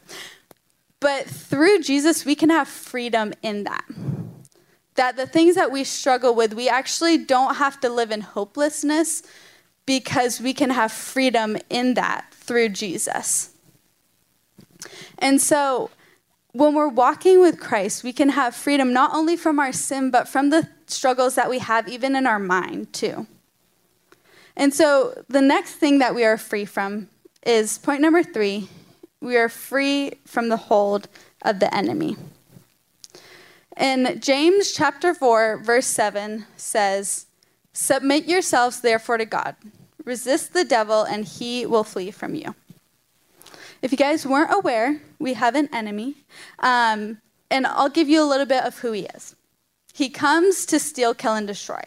But 1.00 1.26
through 1.26 1.82
Jesus, 1.82 2.24
we 2.24 2.34
can 2.34 2.48
have 2.48 2.66
freedom 2.66 3.34
in 3.42 3.64
that. 3.64 3.84
That 4.94 5.16
the 5.16 5.26
things 5.26 5.54
that 5.54 5.70
we 5.70 5.84
struggle 5.84 6.34
with, 6.34 6.54
we 6.54 6.68
actually 6.68 7.18
don't 7.18 7.56
have 7.56 7.78
to 7.80 7.90
live 7.90 8.10
in 8.10 8.22
hopelessness 8.22 9.22
because 9.88 10.38
we 10.38 10.52
can 10.52 10.68
have 10.68 10.92
freedom 10.92 11.56
in 11.70 11.94
that 11.94 12.26
through 12.30 12.68
Jesus. 12.68 13.54
And 15.18 15.40
so, 15.40 15.90
when 16.52 16.74
we're 16.74 16.88
walking 16.88 17.40
with 17.40 17.58
Christ, 17.58 18.04
we 18.04 18.12
can 18.12 18.28
have 18.28 18.54
freedom 18.54 18.92
not 18.92 19.14
only 19.14 19.34
from 19.34 19.58
our 19.58 19.72
sin, 19.72 20.10
but 20.10 20.28
from 20.28 20.50
the 20.50 20.68
struggles 20.86 21.36
that 21.36 21.48
we 21.48 21.58
have 21.60 21.88
even 21.88 22.14
in 22.14 22.26
our 22.26 22.38
mind, 22.38 22.92
too. 22.92 23.26
And 24.54 24.74
so, 24.74 25.24
the 25.26 25.40
next 25.40 25.76
thing 25.76 26.00
that 26.00 26.14
we 26.14 26.22
are 26.22 26.36
free 26.36 26.66
from 26.66 27.08
is 27.46 27.78
point 27.78 28.02
number 28.02 28.22
three 28.22 28.68
we 29.22 29.38
are 29.38 29.48
free 29.48 30.12
from 30.26 30.50
the 30.50 30.58
hold 30.68 31.08
of 31.40 31.60
the 31.60 31.74
enemy. 31.74 32.18
In 33.74 34.20
James 34.20 34.72
chapter 34.72 35.14
4, 35.14 35.62
verse 35.64 35.86
7 35.86 36.44
says, 36.56 37.24
Submit 37.72 38.26
yourselves 38.26 38.80
therefore 38.82 39.16
to 39.16 39.24
God. 39.24 39.56
Resist 40.08 40.54
the 40.54 40.64
devil, 40.64 41.02
and 41.02 41.26
he 41.26 41.66
will 41.66 41.84
flee 41.84 42.10
from 42.10 42.34
you. 42.34 42.54
if 43.82 43.92
you 43.92 43.98
guys 43.98 44.24
weren't 44.24 44.50
aware, 44.50 45.02
we 45.18 45.34
have 45.34 45.54
an 45.54 45.68
enemy. 45.70 46.24
Um, 46.60 47.18
and 47.50 47.66
I'll 47.66 47.90
give 47.90 48.08
you 48.08 48.22
a 48.22 48.24
little 48.24 48.46
bit 48.46 48.64
of 48.64 48.78
who 48.78 48.92
he 48.92 49.02
is. 49.02 49.36
He 49.92 50.08
comes 50.08 50.64
to 50.64 50.78
steal, 50.78 51.12
kill, 51.12 51.34
and 51.34 51.46
destroy. 51.46 51.82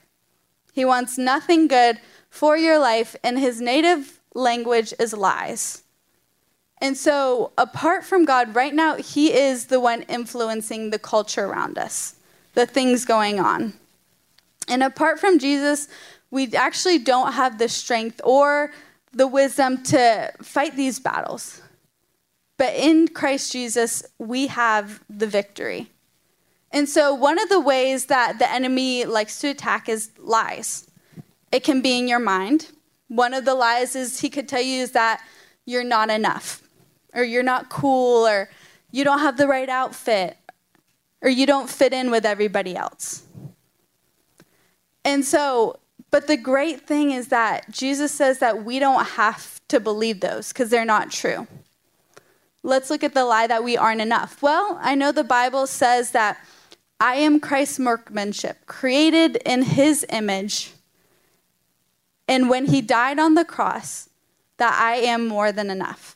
He 0.72 0.86
wants 0.86 1.18
nothing 1.18 1.68
good 1.68 2.00
for 2.30 2.56
your 2.56 2.78
life, 2.78 3.16
and 3.24 3.40
his 3.40 3.60
native 3.60 4.20
language 4.36 4.94
is 5.00 5.14
lies. 5.14 5.82
And 6.80 6.96
so, 6.96 7.54
apart 7.58 8.06
from 8.06 8.26
God, 8.26 8.54
right 8.54 8.76
now, 8.76 8.98
he 8.98 9.34
is 9.34 9.66
the 9.66 9.80
one 9.80 10.04
influencing 10.04 10.92
the 10.92 11.00
culture 11.00 11.46
around 11.46 11.80
us, 11.80 12.18
the 12.54 12.68
things 12.68 13.04
going 13.04 13.40
on. 13.40 13.74
And 14.68 14.84
apart 14.84 15.20
from 15.20 15.40
Jesus, 15.40 15.88
we 16.32 16.54
actually 16.56 16.98
don't 16.98 17.34
have 17.34 17.58
the 17.58 17.70
strength 17.70 18.22
or 18.24 18.72
the 19.12 19.28
wisdom 19.28 19.84
to 19.84 20.32
fight 20.42 20.76
these 20.76 21.00
battles. 21.00 21.62
But 22.58 22.74
in 22.76 23.10
Christ 23.10 23.52
Jesus, 23.52 24.04
we 24.18 24.48
have 24.48 25.04
the 25.10 25.28
victory. 25.28 25.92
And 26.72 26.88
so, 26.88 27.14
one 27.14 27.42
of 27.42 27.50
the 27.50 27.60
ways 27.60 28.06
that 28.06 28.40
the 28.40 28.50
enemy 28.50 29.04
likes 29.04 29.40
to 29.40 29.50
attack 29.50 29.90
is 29.90 30.12
lies. 30.18 30.88
It 31.52 31.64
can 31.66 31.82
be 31.82 31.98
in 31.98 32.08
your 32.08 32.20
mind. 32.20 32.72
One 33.10 33.34
of 33.34 33.44
the 33.44 33.56
lies 33.56 33.96
is 33.96 34.22
he 34.22 34.30
could 34.30 34.48
tell 34.48 34.62
you 34.62 34.82
is 34.82 34.92
that 34.92 35.22
you're 35.66 35.84
not 35.84 36.10
enough, 36.10 36.64
or 37.14 37.24
you're 37.24 37.44
not 37.44 37.70
cool, 37.70 38.26
or 38.26 38.50
you 38.90 39.04
don't 39.04 39.20
have 39.20 39.36
the 39.36 39.48
right 39.48 39.68
outfit, 39.68 40.38
or 41.22 41.30
you 41.30 41.46
don't 41.46 41.70
fit 41.70 41.92
in 41.92 42.10
with 42.10 42.26
everybody 42.26 42.76
else. 42.76 43.24
And 45.04 45.26
so, 45.26 45.80
but 46.12 46.28
the 46.28 46.38
great 46.38 46.86
thing 46.86 47.12
is 47.12 47.30
that 47.30 47.72
Jesus 47.72 48.12
says 48.12 48.40
that 48.40 48.64
we 48.64 48.80
don't 48.80 49.06
have 49.06 49.62
to 49.70 49.80
believe 49.80 50.20
those 50.20 50.50
because 50.50 50.70
they're 50.70 50.86
not 50.86 51.10
true. 51.10 51.48
Let's 52.64 52.90
look 52.90 53.04
at 53.04 53.14
the 53.14 53.26
lie 53.26 53.48
that 53.48 53.64
we 53.64 53.78
aren't 53.78 54.02
enough. 54.02 54.42
Well, 54.42 54.78
I 54.82 54.94
know 54.94 55.12
the 55.12 55.24
Bible 55.24 55.66
says 55.66 56.12
that 56.12 56.38
I 57.00 57.16
am 57.16 57.40
Christ's 57.40 57.80
workmanship, 57.80 58.68
created 58.68 59.38
in 59.38 59.64
his 59.64 60.06
image. 60.10 60.74
And 62.28 62.50
when 62.50 62.68
he 62.68 62.82
died 62.82 63.18
on 63.18 63.34
the 63.34 63.46
cross, 63.46 64.10
that 64.58 64.78
I 64.80 64.98
am 64.98 65.28
more 65.28 65.52
than 65.52 65.72
enough. 65.72 66.16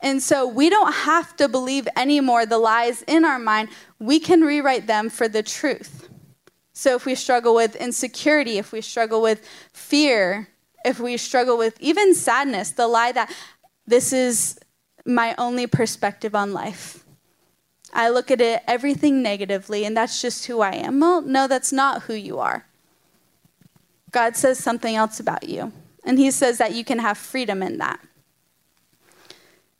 And 0.00 0.22
so 0.22 0.46
we 0.46 0.70
don't 0.70 0.92
have 0.92 1.36
to 1.36 1.48
believe 1.48 1.86
anymore 1.96 2.46
the 2.46 2.58
lies 2.58 3.02
in 3.02 3.24
our 3.24 3.38
mind. 3.38 3.68
We 4.00 4.18
can 4.18 4.40
rewrite 4.40 4.86
them 4.86 5.10
for 5.10 5.28
the 5.28 5.42
truth. 5.42 6.08
So 6.78 6.94
if 6.94 7.06
we 7.06 7.16
struggle 7.16 7.56
with 7.56 7.74
insecurity, 7.74 8.56
if 8.56 8.70
we 8.70 8.82
struggle 8.82 9.20
with 9.20 9.44
fear, 9.72 10.46
if 10.84 11.00
we 11.00 11.16
struggle 11.16 11.58
with 11.58 11.76
even 11.80 12.14
sadness, 12.14 12.70
the 12.70 12.86
lie 12.86 13.10
that 13.10 13.34
this 13.88 14.12
is 14.12 14.60
my 15.04 15.34
only 15.38 15.66
perspective 15.66 16.36
on 16.36 16.52
life. 16.52 17.04
I 17.92 18.10
look 18.10 18.30
at 18.30 18.40
it 18.40 18.62
everything 18.68 19.24
negatively, 19.24 19.84
and 19.84 19.96
that's 19.96 20.22
just 20.22 20.46
who 20.46 20.60
I 20.60 20.70
am. 20.76 21.00
Well, 21.00 21.20
no, 21.20 21.48
that's 21.48 21.72
not 21.72 22.02
who 22.02 22.14
you 22.14 22.38
are. 22.38 22.64
God 24.12 24.36
says 24.36 24.60
something 24.60 24.94
else 24.94 25.18
about 25.18 25.48
you, 25.48 25.72
and 26.04 26.16
He 26.16 26.30
says 26.30 26.58
that 26.58 26.74
you 26.74 26.84
can 26.84 27.00
have 27.00 27.18
freedom 27.18 27.60
in 27.60 27.78
that. 27.78 27.98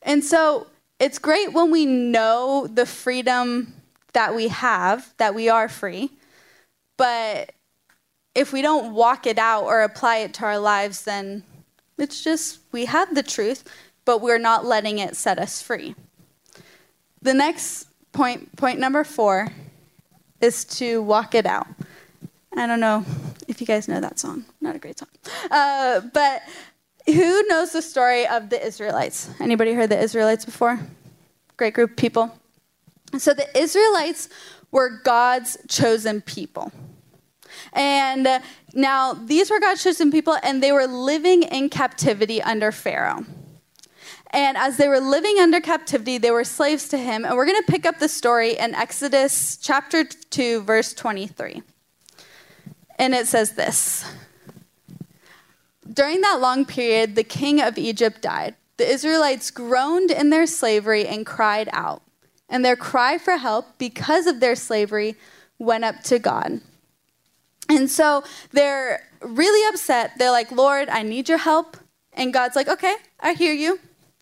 And 0.02 0.24
so 0.24 0.66
it's 0.98 1.20
great 1.20 1.52
when 1.52 1.70
we 1.70 1.86
know 1.86 2.66
the 2.66 2.86
freedom 2.86 3.74
that 4.14 4.34
we 4.34 4.48
have, 4.48 5.14
that 5.18 5.32
we 5.32 5.48
are 5.48 5.68
free, 5.68 6.10
but 6.98 7.52
if 8.34 8.52
we 8.52 8.60
don't 8.60 8.92
walk 8.92 9.26
it 9.26 9.38
out 9.38 9.64
or 9.64 9.80
apply 9.80 10.18
it 10.18 10.34
to 10.34 10.44
our 10.44 10.58
lives, 10.58 11.02
then 11.04 11.42
it's 11.96 12.22
just 12.22 12.60
we 12.70 12.84
have 12.84 13.14
the 13.14 13.22
truth, 13.22 13.64
but 14.04 14.20
we're 14.20 14.38
not 14.38 14.66
letting 14.66 14.98
it 14.98 15.16
set 15.16 15.38
us 15.38 15.62
free. 15.62 15.94
The 17.22 17.32
next 17.32 17.88
point, 18.12 18.54
point 18.56 18.78
number 18.78 19.02
four, 19.02 19.48
is 20.40 20.64
to 20.64 21.02
walk 21.02 21.34
it 21.34 21.46
out. 21.46 21.66
I 22.56 22.66
don't 22.66 22.80
know 22.80 23.04
if 23.48 23.60
you 23.60 23.66
guys 23.66 23.88
know 23.88 24.00
that 24.00 24.18
song. 24.18 24.44
Not 24.60 24.76
a 24.76 24.78
great 24.78 24.98
song. 24.98 25.08
Uh, 25.50 26.00
but 26.12 26.42
who 27.06 27.42
knows 27.48 27.72
the 27.72 27.82
story 27.82 28.26
of 28.26 28.50
the 28.50 28.64
Israelites? 28.64 29.30
Anybody 29.40 29.72
heard 29.72 29.90
the 29.90 29.98
Israelites 29.98 30.44
before? 30.44 30.78
Great 31.56 31.74
group 31.74 31.90
of 31.90 31.96
people. 31.96 32.38
So 33.16 33.34
the 33.34 33.48
Israelites 33.58 34.28
were 34.70 35.00
God's 35.02 35.56
chosen 35.68 36.20
people. 36.20 36.72
And 37.72 38.26
uh, 38.26 38.40
now 38.74 39.12
these 39.12 39.50
were 39.50 39.60
God's 39.60 39.82
chosen 39.82 40.10
people, 40.10 40.36
and 40.42 40.62
they 40.62 40.72
were 40.72 40.86
living 40.86 41.42
in 41.42 41.68
captivity 41.68 42.42
under 42.42 42.72
Pharaoh. 42.72 43.24
And 44.30 44.56
as 44.58 44.76
they 44.76 44.88
were 44.88 45.00
living 45.00 45.38
under 45.38 45.60
captivity, 45.60 46.18
they 46.18 46.30
were 46.30 46.44
slaves 46.44 46.88
to 46.88 46.98
him. 46.98 47.24
And 47.24 47.34
we're 47.34 47.46
going 47.46 47.62
to 47.62 47.70
pick 47.70 47.86
up 47.86 47.98
the 47.98 48.08
story 48.08 48.58
in 48.58 48.74
Exodus 48.74 49.56
chapter 49.56 50.04
2, 50.04 50.62
verse 50.62 50.92
23. 50.92 51.62
And 52.98 53.14
it 53.14 53.26
says 53.26 53.52
this 53.52 54.04
During 55.90 56.20
that 56.20 56.40
long 56.40 56.66
period, 56.66 57.14
the 57.14 57.24
king 57.24 57.60
of 57.60 57.78
Egypt 57.78 58.20
died. 58.20 58.54
The 58.76 58.90
Israelites 58.90 59.50
groaned 59.50 60.10
in 60.10 60.30
their 60.30 60.46
slavery 60.46 61.06
and 61.06 61.24
cried 61.24 61.68
out. 61.72 62.02
And 62.48 62.64
their 62.64 62.76
cry 62.76 63.18
for 63.18 63.36
help 63.36 63.78
because 63.78 64.26
of 64.26 64.40
their 64.40 64.56
slavery 64.56 65.16
went 65.58 65.84
up 65.84 66.02
to 66.04 66.18
God. 66.18 66.60
And 67.68 67.90
so 67.90 68.24
they're 68.52 69.02
really 69.20 69.68
upset. 69.68 70.12
They're 70.18 70.30
like, 70.30 70.50
Lord, 70.50 70.88
I 70.88 71.02
need 71.02 71.28
your 71.28 71.38
help. 71.38 71.76
And 72.12 72.32
God's 72.32 72.56
like, 72.56 72.68
okay, 72.68 72.96
I 73.20 73.34
hear 73.34 73.52
you 73.52 73.78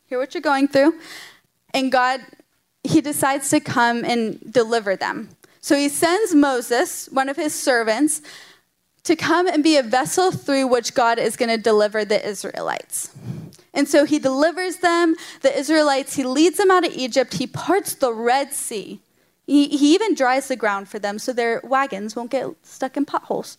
hear 0.07 0.19
what 0.19 0.35
you're 0.35 0.41
going 0.41 0.69
through. 0.69 0.95
And 1.75 1.91
God, 1.91 2.21
he 2.85 3.01
decides 3.01 3.51
to 3.51 3.61
come 3.61 4.05
and 4.05 4.41
deliver 4.53 4.97
them. 4.97 5.31
So 5.61 5.77
he 5.77 5.89
sends 5.89 6.35
Moses, 6.35 7.09
one 7.09 7.29
of 7.29 7.37
his 7.37 7.55
servants, 7.55 8.23
to 9.03 9.17
come 9.17 9.47
and 9.49 9.63
be 9.63 9.77
a 9.77 9.83
vessel 9.83 10.31
through 10.31 10.69
which 10.69 10.95
God 10.95 11.19
is 11.19 11.37
going 11.37 11.49
to 11.49 11.57
deliver 11.57 12.05
the 12.05 12.25
Israelites. 12.27 13.11
And 13.75 13.89
so 13.89 14.05
he 14.05 14.19
delivers 14.19 14.77
them, 14.77 15.17
the 15.43 15.57
Israelites, 15.57 16.15
he 16.15 16.25
leads 16.25 16.57
them 16.57 16.71
out 16.71 16.87
of 16.87 16.93
Egypt, 16.93 17.35
he 17.35 17.47
parts 17.47 17.95
the 17.95 18.13
Red 18.13 18.53
Sea. 18.53 19.01
He, 19.47 19.69
he 19.69 19.95
even 19.95 20.15
dries 20.15 20.49
the 20.49 20.57
ground 20.57 20.89
for 20.89 20.99
them 20.99 21.19
so 21.19 21.33
their 21.33 21.61
wagons 21.63 22.17
won't 22.17 22.31
get 22.31 22.49
stuck 22.63 22.97
in 22.97 23.05
potholes 23.05 23.59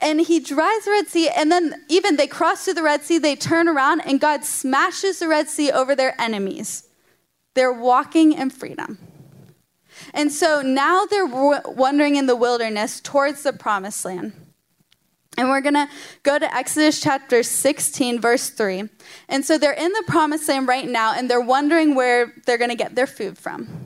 and 0.00 0.20
he 0.20 0.40
dries 0.40 0.84
the 0.84 0.90
Red 0.90 1.08
Sea, 1.08 1.28
and 1.28 1.50
then 1.50 1.84
even 1.88 2.16
they 2.16 2.26
cross 2.26 2.64
through 2.64 2.74
the 2.74 2.82
Red 2.82 3.02
Sea, 3.02 3.18
they 3.18 3.34
turn 3.34 3.66
around, 3.66 4.00
and 4.00 4.20
God 4.20 4.44
smashes 4.44 5.18
the 5.18 5.28
Red 5.28 5.48
Sea 5.48 5.72
over 5.72 5.94
their 5.94 6.20
enemies. 6.20 6.88
They're 7.54 7.72
walking 7.72 8.32
in 8.32 8.50
freedom. 8.50 8.98
And 10.12 10.30
so 10.30 10.60
now 10.60 11.06
they're 11.06 11.26
wandering 11.26 12.16
in 12.16 12.26
the 12.26 12.36
wilderness 12.36 13.00
towards 13.00 13.42
the 13.42 13.54
promised 13.54 14.04
land. 14.04 14.32
And 15.38 15.48
we're 15.48 15.62
going 15.62 15.74
to 15.74 15.88
go 16.22 16.38
to 16.38 16.54
Exodus 16.54 17.00
chapter 17.00 17.42
16, 17.42 18.20
verse 18.20 18.50
3. 18.50 18.88
And 19.28 19.44
so 19.44 19.58
they're 19.58 19.72
in 19.72 19.92
the 19.92 20.04
promised 20.06 20.48
land 20.48 20.68
right 20.68 20.88
now, 20.88 21.14
and 21.14 21.30
they're 21.30 21.40
wondering 21.40 21.94
where 21.94 22.34
they're 22.44 22.58
going 22.58 22.70
to 22.70 22.76
get 22.76 22.94
their 22.94 23.06
food 23.06 23.38
from. 23.38 23.85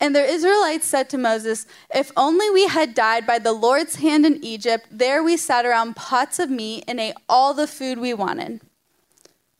And 0.00 0.16
the 0.16 0.24
Israelites 0.24 0.86
said 0.86 1.10
to 1.10 1.18
Moses, 1.18 1.66
If 1.94 2.10
only 2.16 2.48
we 2.48 2.66
had 2.66 2.94
died 2.94 3.26
by 3.26 3.38
the 3.38 3.52
Lord's 3.52 3.96
hand 3.96 4.24
in 4.24 4.42
Egypt, 4.42 4.86
there 4.90 5.22
we 5.22 5.36
sat 5.36 5.66
around 5.66 5.94
pots 5.94 6.38
of 6.38 6.48
meat 6.48 6.84
and 6.88 6.98
ate 6.98 7.16
all 7.28 7.52
the 7.52 7.66
food 7.66 7.98
we 7.98 8.14
wanted. 8.14 8.62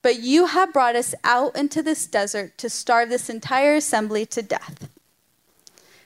But 0.00 0.20
you 0.20 0.46
have 0.46 0.72
brought 0.72 0.96
us 0.96 1.14
out 1.24 1.54
into 1.56 1.82
this 1.82 2.06
desert 2.06 2.56
to 2.56 2.70
starve 2.70 3.10
this 3.10 3.28
entire 3.28 3.74
assembly 3.74 4.24
to 4.26 4.40
death. 4.40 4.88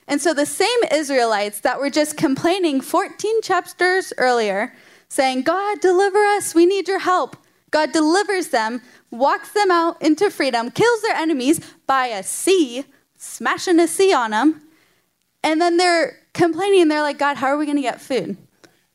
And 0.05 0.21
so 0.21 0.33
the 0.33 0.45
same 0.45 0.79
Israelites 0.91 1.61
that 1.61 1.79
were 1.79 1.89
just 1.89 2.17
complaining 2.17 2.81
14 2.81 3.41
chapters 3.41 4.11
earlier, 4.17 4.73
saying, 5.07 5.43
God, 5.43 5.79
deliver 5.79 6.19
us, 6.19 6.53
we 6.53 6.65
need 6.65 6.89
your 6.89 6.99
help. 6.99 7.37
God 7.71 7.93
delivers 7.93 8.49
them, 8.49 8.81
walks 9.11 9.51
them 9.53 9.71
out 9.71 10.01
into 10.01 10.29
freedom, 10.29 10.71
kills 10.71 11.01
their 11.01 11.15
enemies 11.15 11.61
by 11.87 12.07
a 12.07 12.21
sea 12.21 12.85
smashing 13.17 13.79
a 13.79 13.87
sea 13.87 14.13
on 14.13 14.31
them. 14.31 14.61
And 15.43 15.61
then 15.61 15.77
they're 15.77 16.17
complaining. 16.33 16.87
They're 16.87 17.01
like, 17.01 17.19
God, 17.19 17.37
how 17.37 17.47
are 17.47 17.57
we 17.57 17.65
going 17.65 17.77
to 17.77 17.81
get 17.81 18.01
food? 18.01 18.37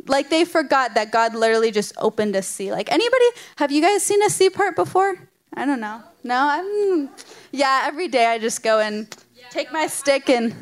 Like 0.07 0.31
they 0.31 0.45
forgot 0.45 0.95
that 0.95 1.13
God 1.13 1.35
literally 1.35 1.71
just 1.71 1.93
opened 1.99 2.35
a 2.35 2.43
sea. 2.43 2.73
Like 2.73 2.91
anybody, 2.91 3.25
have 3.57 3.71
you 3.71 3.83
guys 3.83 4.03
seen 4.03 4.23
a 4.23 4.31
sea 4.31 4.51
part 4.51 4.75
before? 4.75 5.17
I 5.55 5.67
don't 5.67 5.81
know. 5.81 6.03
No, 6.23 6.37
I'm. 6.37 7.11
Yeah, 7.53 7.85
every 7.85 8.09
day 8.09 8.27
I 8.27 8.39
just 8.39 8.63
go 8.63 8.81
and 8.81 9.15
yeah, 9.35 9.49
take 9.51 9.69
no, 9.73 9.81
my 9.81 9.87
stick 9.87 10.29
and 10.29 10.55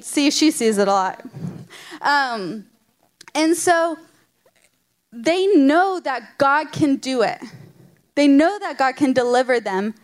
see. 0.00 0.30
She 0.30 0.50
sees 0.50 0.78
it 0.78 0.88
a 0.88 0.92
lot. 0.92 1.24
Um, 2.00 2.66
and 3.34 3.56
so 3.56 3.98
they 5.12 5.46
know 5.56 6.00
that 6.00 6.38
God 6.38 6.72
can 6.72 6.96
do 6.96 7.22
it. 7.22 7.42
They 8.14 8.28
know 8.28 8.58
that 8.58 8.78
God 8.78 8.96
can 8.96 9.12
deliver 9.12 9.60
them, 9.60 9.94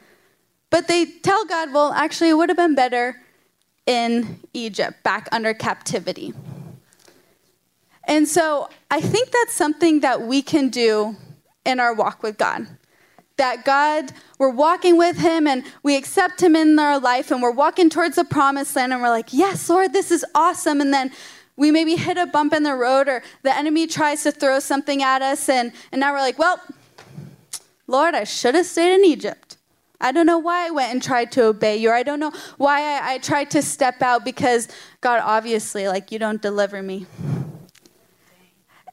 but 0.71 0.89
they 0.89 1.05
tell 1.05 1.45
God, 1.45 1.73
well, 1.73 1.93
actually, 1.93 2.31
it 2.31 2.35
would 2.35 2.49
have 2.49 2.57
been 2.57 2.75
better 2.75 3.21
in 3.87 4.41
Egypt, 4.55 5.03
back 5.03 5.29
under 5.33 5.53
captivity. 5.53 6.33
And 8.05 8.27
so 8.27 8.69
I 8.91 9.01
think 9.01 9.31
that's 9.31 9.53
something 9.53 10.01
that 10.01 10.23
we 10.23 10.43
can 10.43 10.69
do 10.69 11.17
in 11.65 11.81
our 11.81 11.95
walk 11.95 12.23
with 12.23 12.39
God. 12.39 12.67
that 13.37 13.65
God, 13.65 14.13
we're 14.39 14.51
walking 14.51 14.99
with 14.99 15.17
Him 15.17 15.47
and 15.47 15.65
we 15.83 15.97
accept 15.97 16.43
Him 16.43 16.55
in 16.55 16.79
our 16.79 17.01
life 17.01 17.31
and 17.31 17.41
we're 17.41 17.51
walking 17.51 17.89
towards 17.89 18.17
the 18.17 18.25
promised 18.25 18.77
land 18.77 18.93
and 18.93 19.01
we're 19.01 19.09
like, 19.09 19.33
yes, 19.33 19.71
Lord, 19.71 19.95
this 19.95 20.11
is 20.11 20.27
awesome. 20.35 20.81
And 20.83 20.93
then 20.93 21.11
we 21.57 21.71
maybe 21.71 21.97
hit 21.97 22.19
a 22.19 22.27
bump 22.27 22.53
in 22.53 22.65
the 22.65 22.75
road 22.75 23.09
or 23.09 23.23
the 23.43 23.57
enemy 23.57 23.87
tries 23.87 24.25
to 24.25 24.31
throw 24.31 24.61
something 24.61 25.03
at 25.03 25.23
us 25.23 25.49
and, 25.49 25.73
and 25.91 26.01
now 26.01 26.13
we're 26.13 26.21
like, 26.21 26.39
well, 26.39 26.61
Lord, 27.87 28.15
I 28.15 28.25
should 28.25 28.55
have 28.55 28.67
stayed 28.67 28.95
in 28.95 29.07
Egypt. 29.07 29.50
I 30.01 30.13
don't 30.13 30.27
know 30.27 30.39
why 30.39 30.67
I 30.67 30.71
went 30.71 30.93
and 30.93 31.03
tried 31.03 31.31
to 31.33 31.45
obey 31.45 31.77
you. 31.77 31.91
Or 31.91 31.95
I 31.95 32.03
don't 32.03 32.21
know 32.21 32.33
why 32.57 32.81
I, 32.81 33.15
I 33.15 33.19
tried 33.19 33.51
to 33.53 33.63
step 33.63 34.03
out 34.03 34.25
because 34.25 34.69
God, 35.01 35.21
obviously, 35.23 35.89
like, 35.89 36.11
you 36.11 36.19
don't 36.19 36.41
deliver 36.41 36.83
me. 36.83 37.07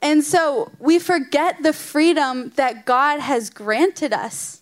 And 0.01 0.23
so 0.23 0.71
we 0.79 0.99
forget 0.99 1.63
the 1.63 1.73
freedom 1.73 2.51
that 2.55 2.85
God 2.85 3.19
has 3.19 3.49
granted 3.49 4.13
us. 4.13 4.61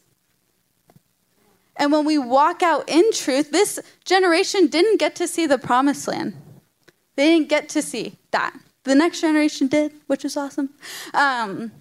And 1.77 1.91
when 1.91 2.05
we 2.05 2.17
walk 2.17 2.63
out 2.63 2.87
in 2.87 3.11
truth, 3.11 3.51
this 3.51 3.79
generation 4.05 4.67
didn't 4.67 4.97
get 4.97 5.15
to 5.15 5.27
see 5.27 5.45
the 5.45 5.57
promised 5.57 6.07
land. 6.07 6.33
They 7.15 7.25
didn't 7.25 7.49
get 7.49 7.67
to 7.69 7.81
see 7.81 8.17
that. 8.31 8.57
The 8.83 8.95
next 8.95 9.21
generation 9.21 9.67
did, 9.67 9.91
which 10.07 10.23
is 10.23 10.37
awesome. 10.37 10.69
Um, 11.13 11.71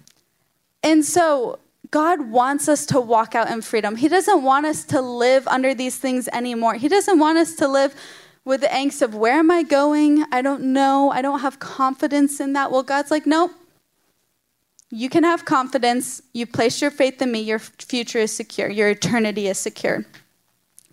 and 0.83 1.05
so 1.05 1.59
God 1.91 2.29
wants 2.29 2.67
us 2.67 2.85
to 2.87 2.99
walk 2.99 3.35
out 3.35 3.49
in 3.49 3.61
freedom. 3.61 3.95
He 3.95 4.07
doesn't 4.07 4.43
want 4.43 4.65
us 4.65 4.83
to 4.85 5.01
live 5.01 5.47
under 5.47 5.73
these 5.73 5.97
things 5.97 6.27
anymore. 6.29 6.75
He 6.75 6.87
doesn't 6.87 7.19
want 7.19 7.37
us 7.37 7.55
to 7.55 7.67
live 7.67 7.95
with 8.45 8.61
the 8.61 8.67
angst 8.67 9.01
of 9.01 9.15
where 9.15 9.39
am 9.39 9.51
I 9.51 9.63
going? 9.63 10.23
I 10.31 10.41
don't 10.41 10.63
know. 10.73 11.11
I 11.11 11.21
don't 11.21 11.39
have 11.39 11.59
confidence 11.59 12.39
in 12.39 12.53
that. 12.53 12.71
Well, 12.71 12.83
God's 12.83 13.11
like, 13.11 13.25
nope. 13.25 13.51
You 14.91 15.09
can 15.09 15.23
have 15.23 15.45
confidence. 15.45 16.21
You 16.33 16.45
place 16.45 16.81
your 16.81 16.91
faith 16.91 17.21
in 17.21 17.31
me. 17.31 17.41
Your 17.41 17.59
future 17.59 18.19
is 18.19 18.33
secure. 18.33 18.69
Your 18.69 18.89
eternity 18.89 19.47
is 19.47 19.57
secure. 19.57 20.05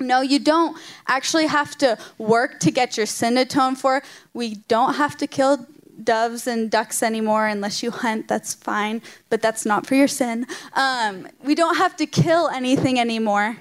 No, 0.01 0.21
you 0.21 0.39
don't 0.39 0.77
actually 1.07 1.47
have 1.47 1.77
to 1.79 1.97
work 2.19 2.59
to 2.61 2.71
get 2.71 2.97
your 2.97 3.07
sin 3.07 3.37
atoned 3.37 3.79
for. 3.79 4.03
We 4.35 4.57
don't 4.67 4.95
have 4.95 5.17
to 5.19 5.27
kill 5.27 5.67
doves 6.05 6.47
and 6.47 6.71
ducks 6.71 7.03
anymore 7.03 7.47
unless 7.47 7.83
you 7.83 7.91
hunt. 7.91 8.29
That's 8.29 8.55
fine, 8.55 9.03
but 9.31 9.43
that's 9.43 9.65
not 9.65 9.87
for 9.87 9.95
your 9.95 10.09
sin. 10.09 10.47
Um, 10.75 11.29
we 11.43 11.55
don't 11.55 11.77
have 11.77 11.97
to 11.97 12.07
kill 12.07 12.49
anything 12.49 12.99
anymore. 12.99 13.57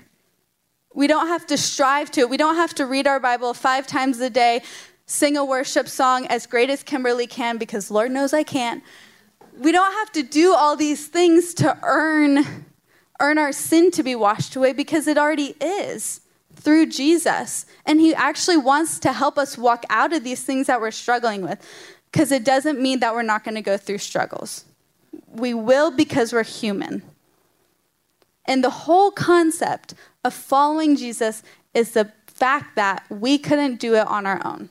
We 0.93 1.07
don't 1.07 1.27
have 1.27 1.48
to 1.48 1.57
strive 1.57 2.12
to. 2.12 2.25
We 2.25 2.38
don't 2.38 2.55
have 2.55 2.74
to 2.75 2.86
read 2.86 3.07
our 3.07 3.19
Bible 3.19 3.53
five 3.53 3.88
times 3.88 4.19
a 4.19 4.29
day, 4.29 4.62
sing 5.05 5.38
a 5.38 5.45
worship 5.45 5.88
song 5.88 6.27
as 6.27 6.45
great 6.45 6.69
as 6.69 6.83
Kimberly 6.83 7.27
can, 7.27 7.57
because 7.57 7.89
Lord 7.89 8.12
knows 8.12 8.33
I 8.33 8.43
can't. 8.43 8.83
We 9.57 9.71
don't 9.71 9.93
have 9.93 10.12
to 10.13 10.24
do 10.24 10.53
all 10.53 10.75
these 10.75 11.07
things 11.07 11.53
to 11.55 11.77
earn 11.83 12.65
earn 13.21 13.38
our 13.38 13.51
sin 13.51 13.91
to 13.91 14.03
be 14.03 14.15
washed 14.15 14.55
away 14.55 14.74
because 14.74 15.07
it 15.07 15.17
already 15.17 15.55
is 15.62 16.21
through 16.55 16.88
Jesus. 16.88 17.65
And 17.86 18.01
he 18.01 18.13
actually 18.13 18.57
wants 18.57 19.00
to 19.00 19.13
help 19.13 19.38
us 19.38 19.57
walk 19.57 19.86
out 19.89 20.12
of 20.12 20.24
these 20.24 20.43
things 20.43 20.67
that 20.67 20.81
we're 20.81 20.91
struggling 20.91 21.41
with 21.41 21.60
because 22.11 22.31
it 22.31 22.43
doesn't 22.43 22.79
mean 22.79 22.99
that 22.99 23.13
we're 23.13 23.21
not 23.21 23.43
going 23.43 23.55
to 23.55 23.61
go 23.61 23.77
through 23.77 23.99
struggles. 23.99 24.65
We 25.27 25.53
will 25.53 25.91
because 25.91 26.33
we're 26.33 26.43
human. 26.43 27.03
And 28.45 28.63
the 28.63 28.69
whole 28.69 29.11
concept 29.11 29.93
of 30.23 30.33
following 30.33 30.95
Jesus 30.95 31.43
is 31.73 31.91
the 31.91 32.11
fact 32.27 32.75
that 32.75 33.03
we 33.09 33.37
couldn't 33.37 33.79
do 33.79 33.95
it 33.95 34.07
on 34.07 34.25
our 34.25 34.41
own. 34.45 34.69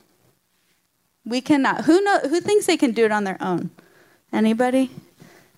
We 1.25 1.41
cannot. 1.41 1.85
Who 1.85 2.01
know 2.01 2.19
who 2.19 2.41
thinks 2.41 2.65
they 2.65 2.77
can 2.77 2.91
do 2.91 3.05
it 3.05 3.11
on 3.11 3.23
their 3.23 3.37
own? 3.41 3.69
Anybody? 4.33 4.91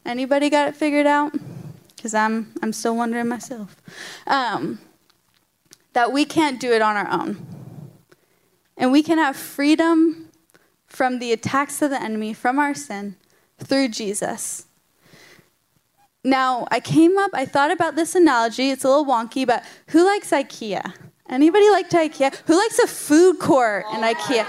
Anybody 0.06 0.50
got 0.50 0.68
it 0.68 0.76
figured 0.76 1.08
out? 1.08 1.34
Because 1.96 2.14
I'm 2.14 2.54
I'm 2.62 2.74
still 2.74 2.96
wondering 2.96 3.28
myself. 3.28 3.76
Um, 4.28 4.80
that 5.94 6.12
we 6.12 6.26
can't 6.26 6.60
do 6.60 6.72
it 6.72 6.82
on 6.82 6.96
our 6.96 7.10
own. 7.10 7.46
And 8.78 8.92
we 8.92 9.04
can 9.04 9.18
have 9.18 9.36
freedom 9.36 10.23
from 10.94 11.18
the 11.18 11.34
attacks 11.34 11.82
of 11.82 11.90
the 11.90 12.02
enemy, 12.02 12.34
from 12.34 12.60
our 12.60 12.76
sin, 12.76 13.16
through 13.58 13.90
Jesus. 13.90 14.68
Now, 16.24 16.68
I 16.72 16.80
came 16.80 17.18
up, 17.18 17.32
I 17.34 17.46
thought 17.46 17.72
about 17.72 17.96
this 17.96 18.16
analogy. 18.16 18.70
It's 18.70 18.84
a 18.84 18.88
little 18.88 19.06
wonky, 19.06 19.46
but 19.46 19.66
who 19.88 20.06
likes 20.06 20.30
IKEA? 20.30 20.94
Anybody 21.28 21.70
like 21.72 21.90
IKEA? 21.90 22.36
Who 22.46 22.56
likes 22.56 22.78
a 22.80 22.88
food 22.88 23.40
court 23.40 23.86
in 23.94 24.02
IKEA? 24.02 24.46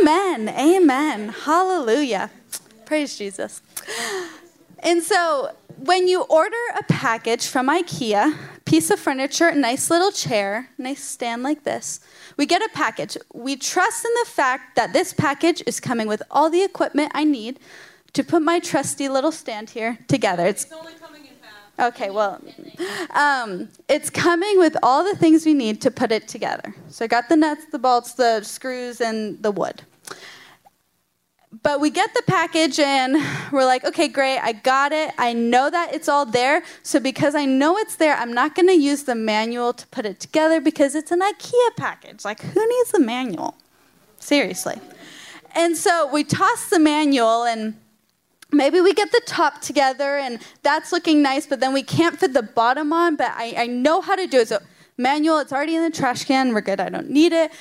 Amen. 0.00 0.48
Amen. 0.48 1.28
Hallelujah. 1.28 2.30
Praise 2.84 3.16
Jesus. 3.16 3.62
And 4.80 5.02
so, 5.02 5.52
when 5.76 6.08
you 6.08 6.22
order 6.22 6.56
a 6.78 6.82
package 6.84 7.46
from 7.46 7.68
IKEA, 7.68 8.36
piece 8.72 8.88
of 8.88 8.98
furniture, 8.98 9.48
a 9.48 9.54
nice 9.54 9.90
little 9.90 10.10
chair, 10.10 10.70
nice 10.78 11.04
stand 11.04 11.42
like 11.42 11.62
this, 11.62 12.00
we 12.38 12.46
get 12.46 12.62
a 12.62 12.70
package. 12.72 13.18
We 13.34 13.54
trust 13.54 14.02
in 14.02 14.10
the 14.24 14.30
fact 14.30 14.76
that 14.76 14.94
this 14.94 15.12
package 15.12 15.62
is 15.66 15.78
coming 15.78 16.08
with 16.08 16.22
all 16.30 16.48
the 16.48 16.62
equipment 16.62 17.12
I 17.14 17.24
need 17.24 17.60
to 18.14 18.24
put 18.24 18.40
my 18.40 18.60
trusty 18.60 19.10
little 19.10 19.30
stand 19.30 19.68
here 19.68 19.98
together. 20.08 20.46
It's, 20.46 20.64
it's 20.64 20.72
only 20.72 20.94
coming 20.94 21.20
in 21.20 21.32
half. 21.42 21.92
Okay, 21.92 22.08
well, 22.08 22.40
um, 23.10 23.68
it's 23.90 24.08
coming 24.08 24.58
with 24.58 24.74
all 24.82 25.04
the 25.04 25.16
things 25.16 25.44
we 25.44 25.52
need 25.52 25.82
to 25.82 25.90
put 25.90 26.10
it 26.10 26.26
together. 26.26 26.74
So 26.88 27.04
I 27.04 27.08
got 27.08 27.28
the 27.28 27.36
nuts, 27.36 27.66
the 27.72 27.78
bolts, 27.78 28.14
the 28.14 28.42
screws, 28.42 29.02
and 29.02 29.42
the 29.42 29.50
wood. 29.50 29.82
But 31.60 31.80
we 31.80 31.90
get 31.90 32.14
the 32.14 32.22
package 32.26 32.78
and 32.78 33.16
we're 33.52 33.66
like, 33.66 33.84
okay, 33.84 34.08
great, 34.08 34.38
I 34.38 34.52
got 34.52 34.92
it. 34.92 35.12
I 35.18 35.34
know 35.34 35.68
that 35.68 35.94
it's 35.94 36.08
all 36.08 36.24
there. 36.24 36.62
So 36.82 36.98
because 36.98 37.34
I 37.34 37.44
know 37.44 37.76
it's 37.76 37.96
there, 37.96 38.16
I'm 38.16 38.32
not 38.32 38.54
going 38.54 38.68
to 38.68 38.74
use 38.74 39.02
the 39.02 39.14
manual 39.14 39.74
to 39.74 39.86
put 39.88 40.06
it 40.06 40.18
together 40.18 40.62
because 40.62 40.94
it's 40.94 41.10
an 41.10 41.20
IKEA 41.20 41.76
package. 41.76 42.24
Like, 42.24 42.40
who 42.40 42.66
needs 42.66 42.92
the 42.92 43.00
manual? 43.00 43.54
Seriously. 44.18 44.80
And 45.54 45.76
so 45.76 46.10
we 46.10 46.24
toss 46.24 46.70
the 46.70 46.78
manual 46.78 47.44
and 47.44 47.76
maybe 48.50 48.80
we 48.80 48.94
get 48.94 49.12
the 49.12 49.22
top 49.26 49.60
together 49.60 50.16
and 50.16 50.38
that's 50.62 50.90
looking 50.90 51.20
nice, 51.20 51.46
but 51.46 51.60
then 51.60 51.74
we 51.74 51.82
can't 51.82 52.18
fit 52.18 52.32
the 52.32 52.42
bottom 52.42 52.94
on, 52.94 53.16
but 53.16 53.30
I, 53.34 53.54
I 53.58 53.66
know 53.66 54.00
how 54.00 54.16
to 54.16 54.26
do 54.26 54.40
it. 54.40 54.48
So 54.48 54.58
manual, 54.96 55.38
it's 55.38 55.52
already 55.52 55.76
in 55.76 55.82
the 55.82 55.90
trash 55.90 56.24
can. 56.24 56.54
We're 56.54 56.62
good. 56.62 56.80
I 56.80 56.88
don't 56.88 57.10
need 57.10 57.32
it. 57.32 57.52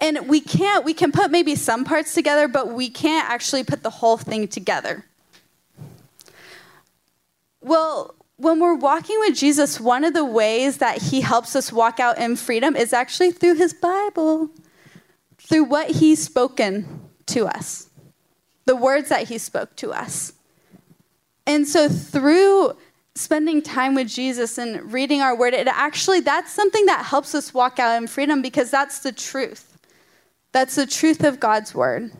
And 0.00 0.28
we 0.28 0.40
can't, 0.40 0.84
we 0.84 0.94
can 0.94 1.10
put 1.10 1.30
maybe 1.30 1.54
some 1.56 1.84
parts 1.84 2.14
together, 2.14 2.46
but 2.46 2.72
we 2.72 2.88
can't 2.88 3.28
actually 3.28 3.64
put 3.64 3.82
the 3.82 3.90
whole 3.90 4.16
thing 4.16 4.46
together. 4.46 5.04
Well, 7.60 8.14
when 8.36 8.60
we're 8.60 8.74
walking 8.74 9.18
with 9.18 9.36
Jesus, 9.36 9.80
one 9.80 10.04
of 10.04 10.14
the 10.14 10.24
ways 10.24 10.78
that 10.78 11.02
he 11.02 11.20
helps 11.20 11.56
us 11.56 11.72
walk 11.72 11.98
out 11.98 12.18
in 12.18 12.36
freedom 12.36 12.76
is 12.76 12.92
actually 12.92 13.32
through 13.32 13.54
his 13.54 13.74
Bible, 13.74 14.50
through 15.38 15.64
what 15.64 15.90
he's 15.90 16.22
spoken 16.22 17.00
to 17.26 17.46
us, 17.46 17.90
the 18.64 18.76
words 18.76 19.08
that 19.08 19.28
he 19.28 19.38
spoke 19.38 19.74
to 19.76 19.92
us. 19.92 20.32
And 21.46 21.66
so 21.66 21.88
through 21.88 22.76
spending 23.16 23.60
time 23.60 23.96
with 23.96 24.08
Jesus 24.08 24.56
and 24.58 24.92
reading 24.92 25.20
our 25.20 25.34
word, 25.36 25.52
it 25.52 25.66
actually 25.66 26.20
that's 26.20 26.52
something 26.52 26.86
that 26.86 27.04
helps 27.06 27.34
us 27.34 27.52
walk 27.52 27.80
out 27.80 28.00
in 28.00 28.06
freedom 28.06 28.40
because 28.40 28.70
that's 28.70 29.00
the 29.00 29.10
truth. 29.10 29.67
That's 30.52 30.74
the 30.74 30.86
truth 30.86 31.24
of 31.24 31.40
God's 31.40 31.74
word. 31.74 32.12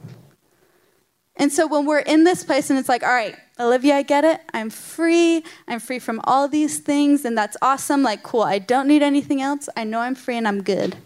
And 1.39 1.53
so 1.53 1.67
when 1.67 1.87
we're 1.87 2.01
in 2.01 2.25
this 2.25 2.43
place 2.43 2.69
and 2.69 2.79
it's 2.79 2.89
like, 2.89 3.05
all 3.05 3.15
right, 3.15 3.37
Olivia, 3.61 3.97
I 3.97 4.03
get 4.03 4.25
it. 4.25 4.41
I'm 4.53 4.71
free. 4.71 5.45
I'm 5.69 5.79
free 5.79 6.01
from 6.01 6.21
all 6.25 6.49
these 6.49 6.79
things, 6.79 7.25
and 7.25 7.39
that's 7.39 7.57
awesome. 7.63 8.03
Like, 8.03 8.23
cool. 8.23 8.43
I 8.43 8.59
don't 8.59 8.89
need 8.89 9.03
anything 9.03 9.41
else. 9.41 9.69
I 9.77 9.85
know 9.85 10.01
I'm 10.01 10.17
free 10.17 10.37
and 10.37 10.47
I'm 10.47 10.63
good. 10.63 10.97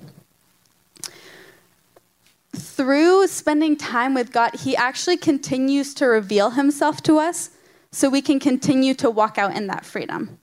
Through 2.55 3.27
spending 3.29 3.77
time 3.77 4.15
with 4.15 4.33
God, 4.33 4.55
He 4.55 4.75
actually 4.75 5.19
continues 5.19 5.95
to 5.95 6.07
reveal 6.07 6.51
Himself 6.51 7.03
to 7.05 7.19
us 7.19 7.51
so 7.91 8.09
we 8.09 8.23
can 8.23 8.41
continue 8.41 8.95
to 8.95 9.11
walk 9.11 9.37
out 9.37 9.55
in 9.55 9.67
that 9.67 9.85
freedom. 9.85 10.39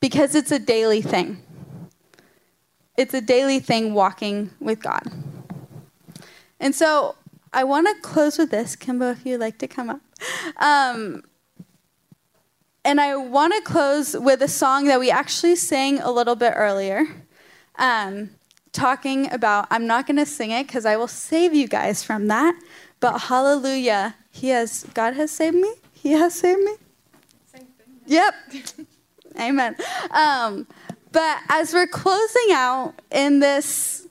Because 0.00 0.34
it's 0.34 0.52
a 0.52 0.58
daily 0.58 1.02
thing. 1.02 1.42
It's 2.96 3.14
a 3.14 3.20
daily 3.20 3.60
thing 3.60 3.94
walking 3.94 4.50
with 4.60 4.82
God. 4.82 5.02
And 6.60 6.74
so 6.74 7.16
I 7.52 7.64
want 7.64 7.88
to 7.88 8.00
close 8.02 8.38
with 8.38 8.50
this. 8.50 8.76
Kimbo, 8.76 9.10
if 9.10 9.26
you'd 9.26 9.40
like 9.40 9.58
to 9.58 9.66
come 9.66 9.90
up. 9.90 10.00
Um, 10.58 11.24
and 12.84 13.00
I 13.00 13.16
want 13.16 13.54
to 13.54 13.60
close 13.62 14.16
with 14.16 14.42
a 14.42 14.48
song 14.48 14.84
that 14.86 15.00
we 15.00 15.10
actually 15.10 15.56
sang 15.56 15.98
a 16.00 16.10
little 16.10 16.36
bit 16.36 16.52
earlier, 16.54 17.06
um, 17.76 18.30
talking 18.72 19.30
about, 19.32 19.66
I'm 19.70 19.86
not 19.86 20.06
going 20.06 20.16
to 20.16 20.26
sing 20.26 20.50
it 20.50 20.66
because 20.66 20.86
I 20.86 20.96
will 20.96 21.08
save 21.08 21.52
you 21.52 21.66
guys 21.66 22.02
from 22.02 22.28
that, 22.28 22.58
but 23.00 23.18
hallelujah, 23.18 24.14
He 24.30 24.48
has, 24.48 24.86
God 24.94 25.14
has 25.14 25.30
saved 25.30 25.56
me. 25.56 25.74
He 25.92 26.12
has 26.12 26.34
saved 26.34 26.60
me? 26.60 26.76
Same 27.52 27.66
thing. 27.66 28.00
Yep. 28.06 28.34
Amen. 29.40 29.76
Um, 30.10 30.66
but 31.12 31.38
as 31.48 31.74
we're 31.74 31.86
closing 31.86 32.48
out 32.52 32.94
in 33.10 33.40
this 33.40 34.06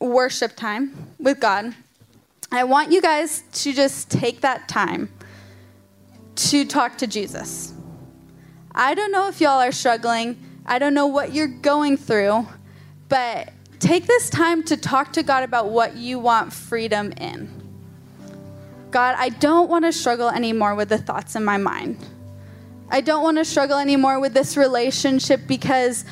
worship 0.00 0.56
time 0.56 1.14
with 1.18 1.40
God, 1.40 1.74
I 2.50 2.64
want 2.64 2.92
you 2.92 3.02
guys 3.02 3.42
to 3.52 3.72
just 3.72 4.10
take 4.10 4.40
that 4.40 4.68
time 4.68 5.10
to 6.36 6.64
talk 6.64 6.98
to 6.98 7.06
Jesus. 7.06 7.74
I 8.74 8.94
don't 8.94 9.10
know 9.10 9.28
if 9.28 9.40
y'all 9.40 9.60
are 9.60 9.72
struggling. 9.72 10.38
I 10.64 10.78
don't 10.78 10.94
know 10.94 11.06
what 11.06 11.34
you're 11.34 11.48
going 11.48 11.96
through, 11.96 12.46
but 13.08 13.52
take 13.80 14.06
this 14.06 14.30
time 14.30 14.62
to 14.64 14.76
talk 14.76 15.12
to 15.14 15.22
God 15.22 15.42
about 15.42 15.70
what 15.70 15.96
you 15.96 16.18
want 16.18 16.52
freedom 16.52 17.12
in. 17.12 17.50
God, 18.90 19.16
I 19.18 19.30
don't 19.30 19.68
want 19.68 19.84
to 19.84 19.92
struggle 19.92 20.30
anymore 20.30 20.74
with 20.74 20.88
the 20.88 20.98
thoughts 20.98 21.36
in 21.36 21.44
my 21.44 21.58
mind. 21.58 21.98
I 22.90 23.00
don't 23.00 23.22
want 23.22 23.36
to 23.36 23.44
struggle 23.44 23.78
anymore 23.78 24.18
with 24.18 24.32
this 24.32 24.56
relationship 24.56 25.42
because, 25.46 26.04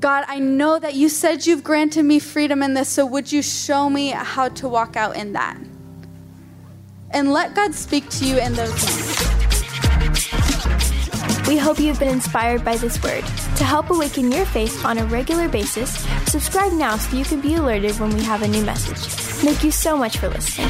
God, 0.00 0.24
I 0.28 0.38
know 0.38 0.78
that 0.78 0.94
you 0.94 1.08
said 1.08 1.44
you've 1.44 1.64
granted 1.64 2.04
me 2.04 2.20
freedom 2.20 2.62
in 2.62 2.74
this, 2.74 2.88
so 2.88 3.04
would 3.04 3.32
you 3.32 3.42
show 3.42 3.90
me 3.90 4.10
how 4.10 4.48
to 4.50 4.68
walk 4.68 4.96
out 4.96 5.16
in 5.16 5.32
that? 5.32 5.58
And 7.10 7.32
let 7.32 7.54
God 7.54 7.74
speak 7.74 8.08
to 8.10 8.24
you 8.24 8.38
in 8.38 8.52
those 8.52 8.70
moments. 8.70 9.48
We 11.48 11.56
hope 11.56 11.80
you've 11.80 11.98
been 11.98 12.08
inspired 12.08 12.64
by 12.64 12.76
this 12.76 13.02
word. 13.02 13.24
To 13.56 13.64
help 13.64 13.90
awaken 13.90 14.30
your 14.30 14.44
faith 14.46 14.84
on 14.84 14.98
a 14.98 15.04
regular 15.06 15.48
basis, 15.48 15.98
subscribe 16.30 16.72
now 16.72 16.96
so 16.96 17.16
you 17.16 17.24
can 17.24 17.40
be 17.40 17.54
alerted 17.54 17.98
when 17.98 18.10
we 18.10 18.22
have 18.22 18.42
a 18.42 18.48
new 18.48 18.62
message. 18.64 18.98
Thank 18.98 19.64
you 19.64 19.72
so 19.72 19.96
much 19.96 20.18
for 20.18 20.28
listening. 20.28 20.68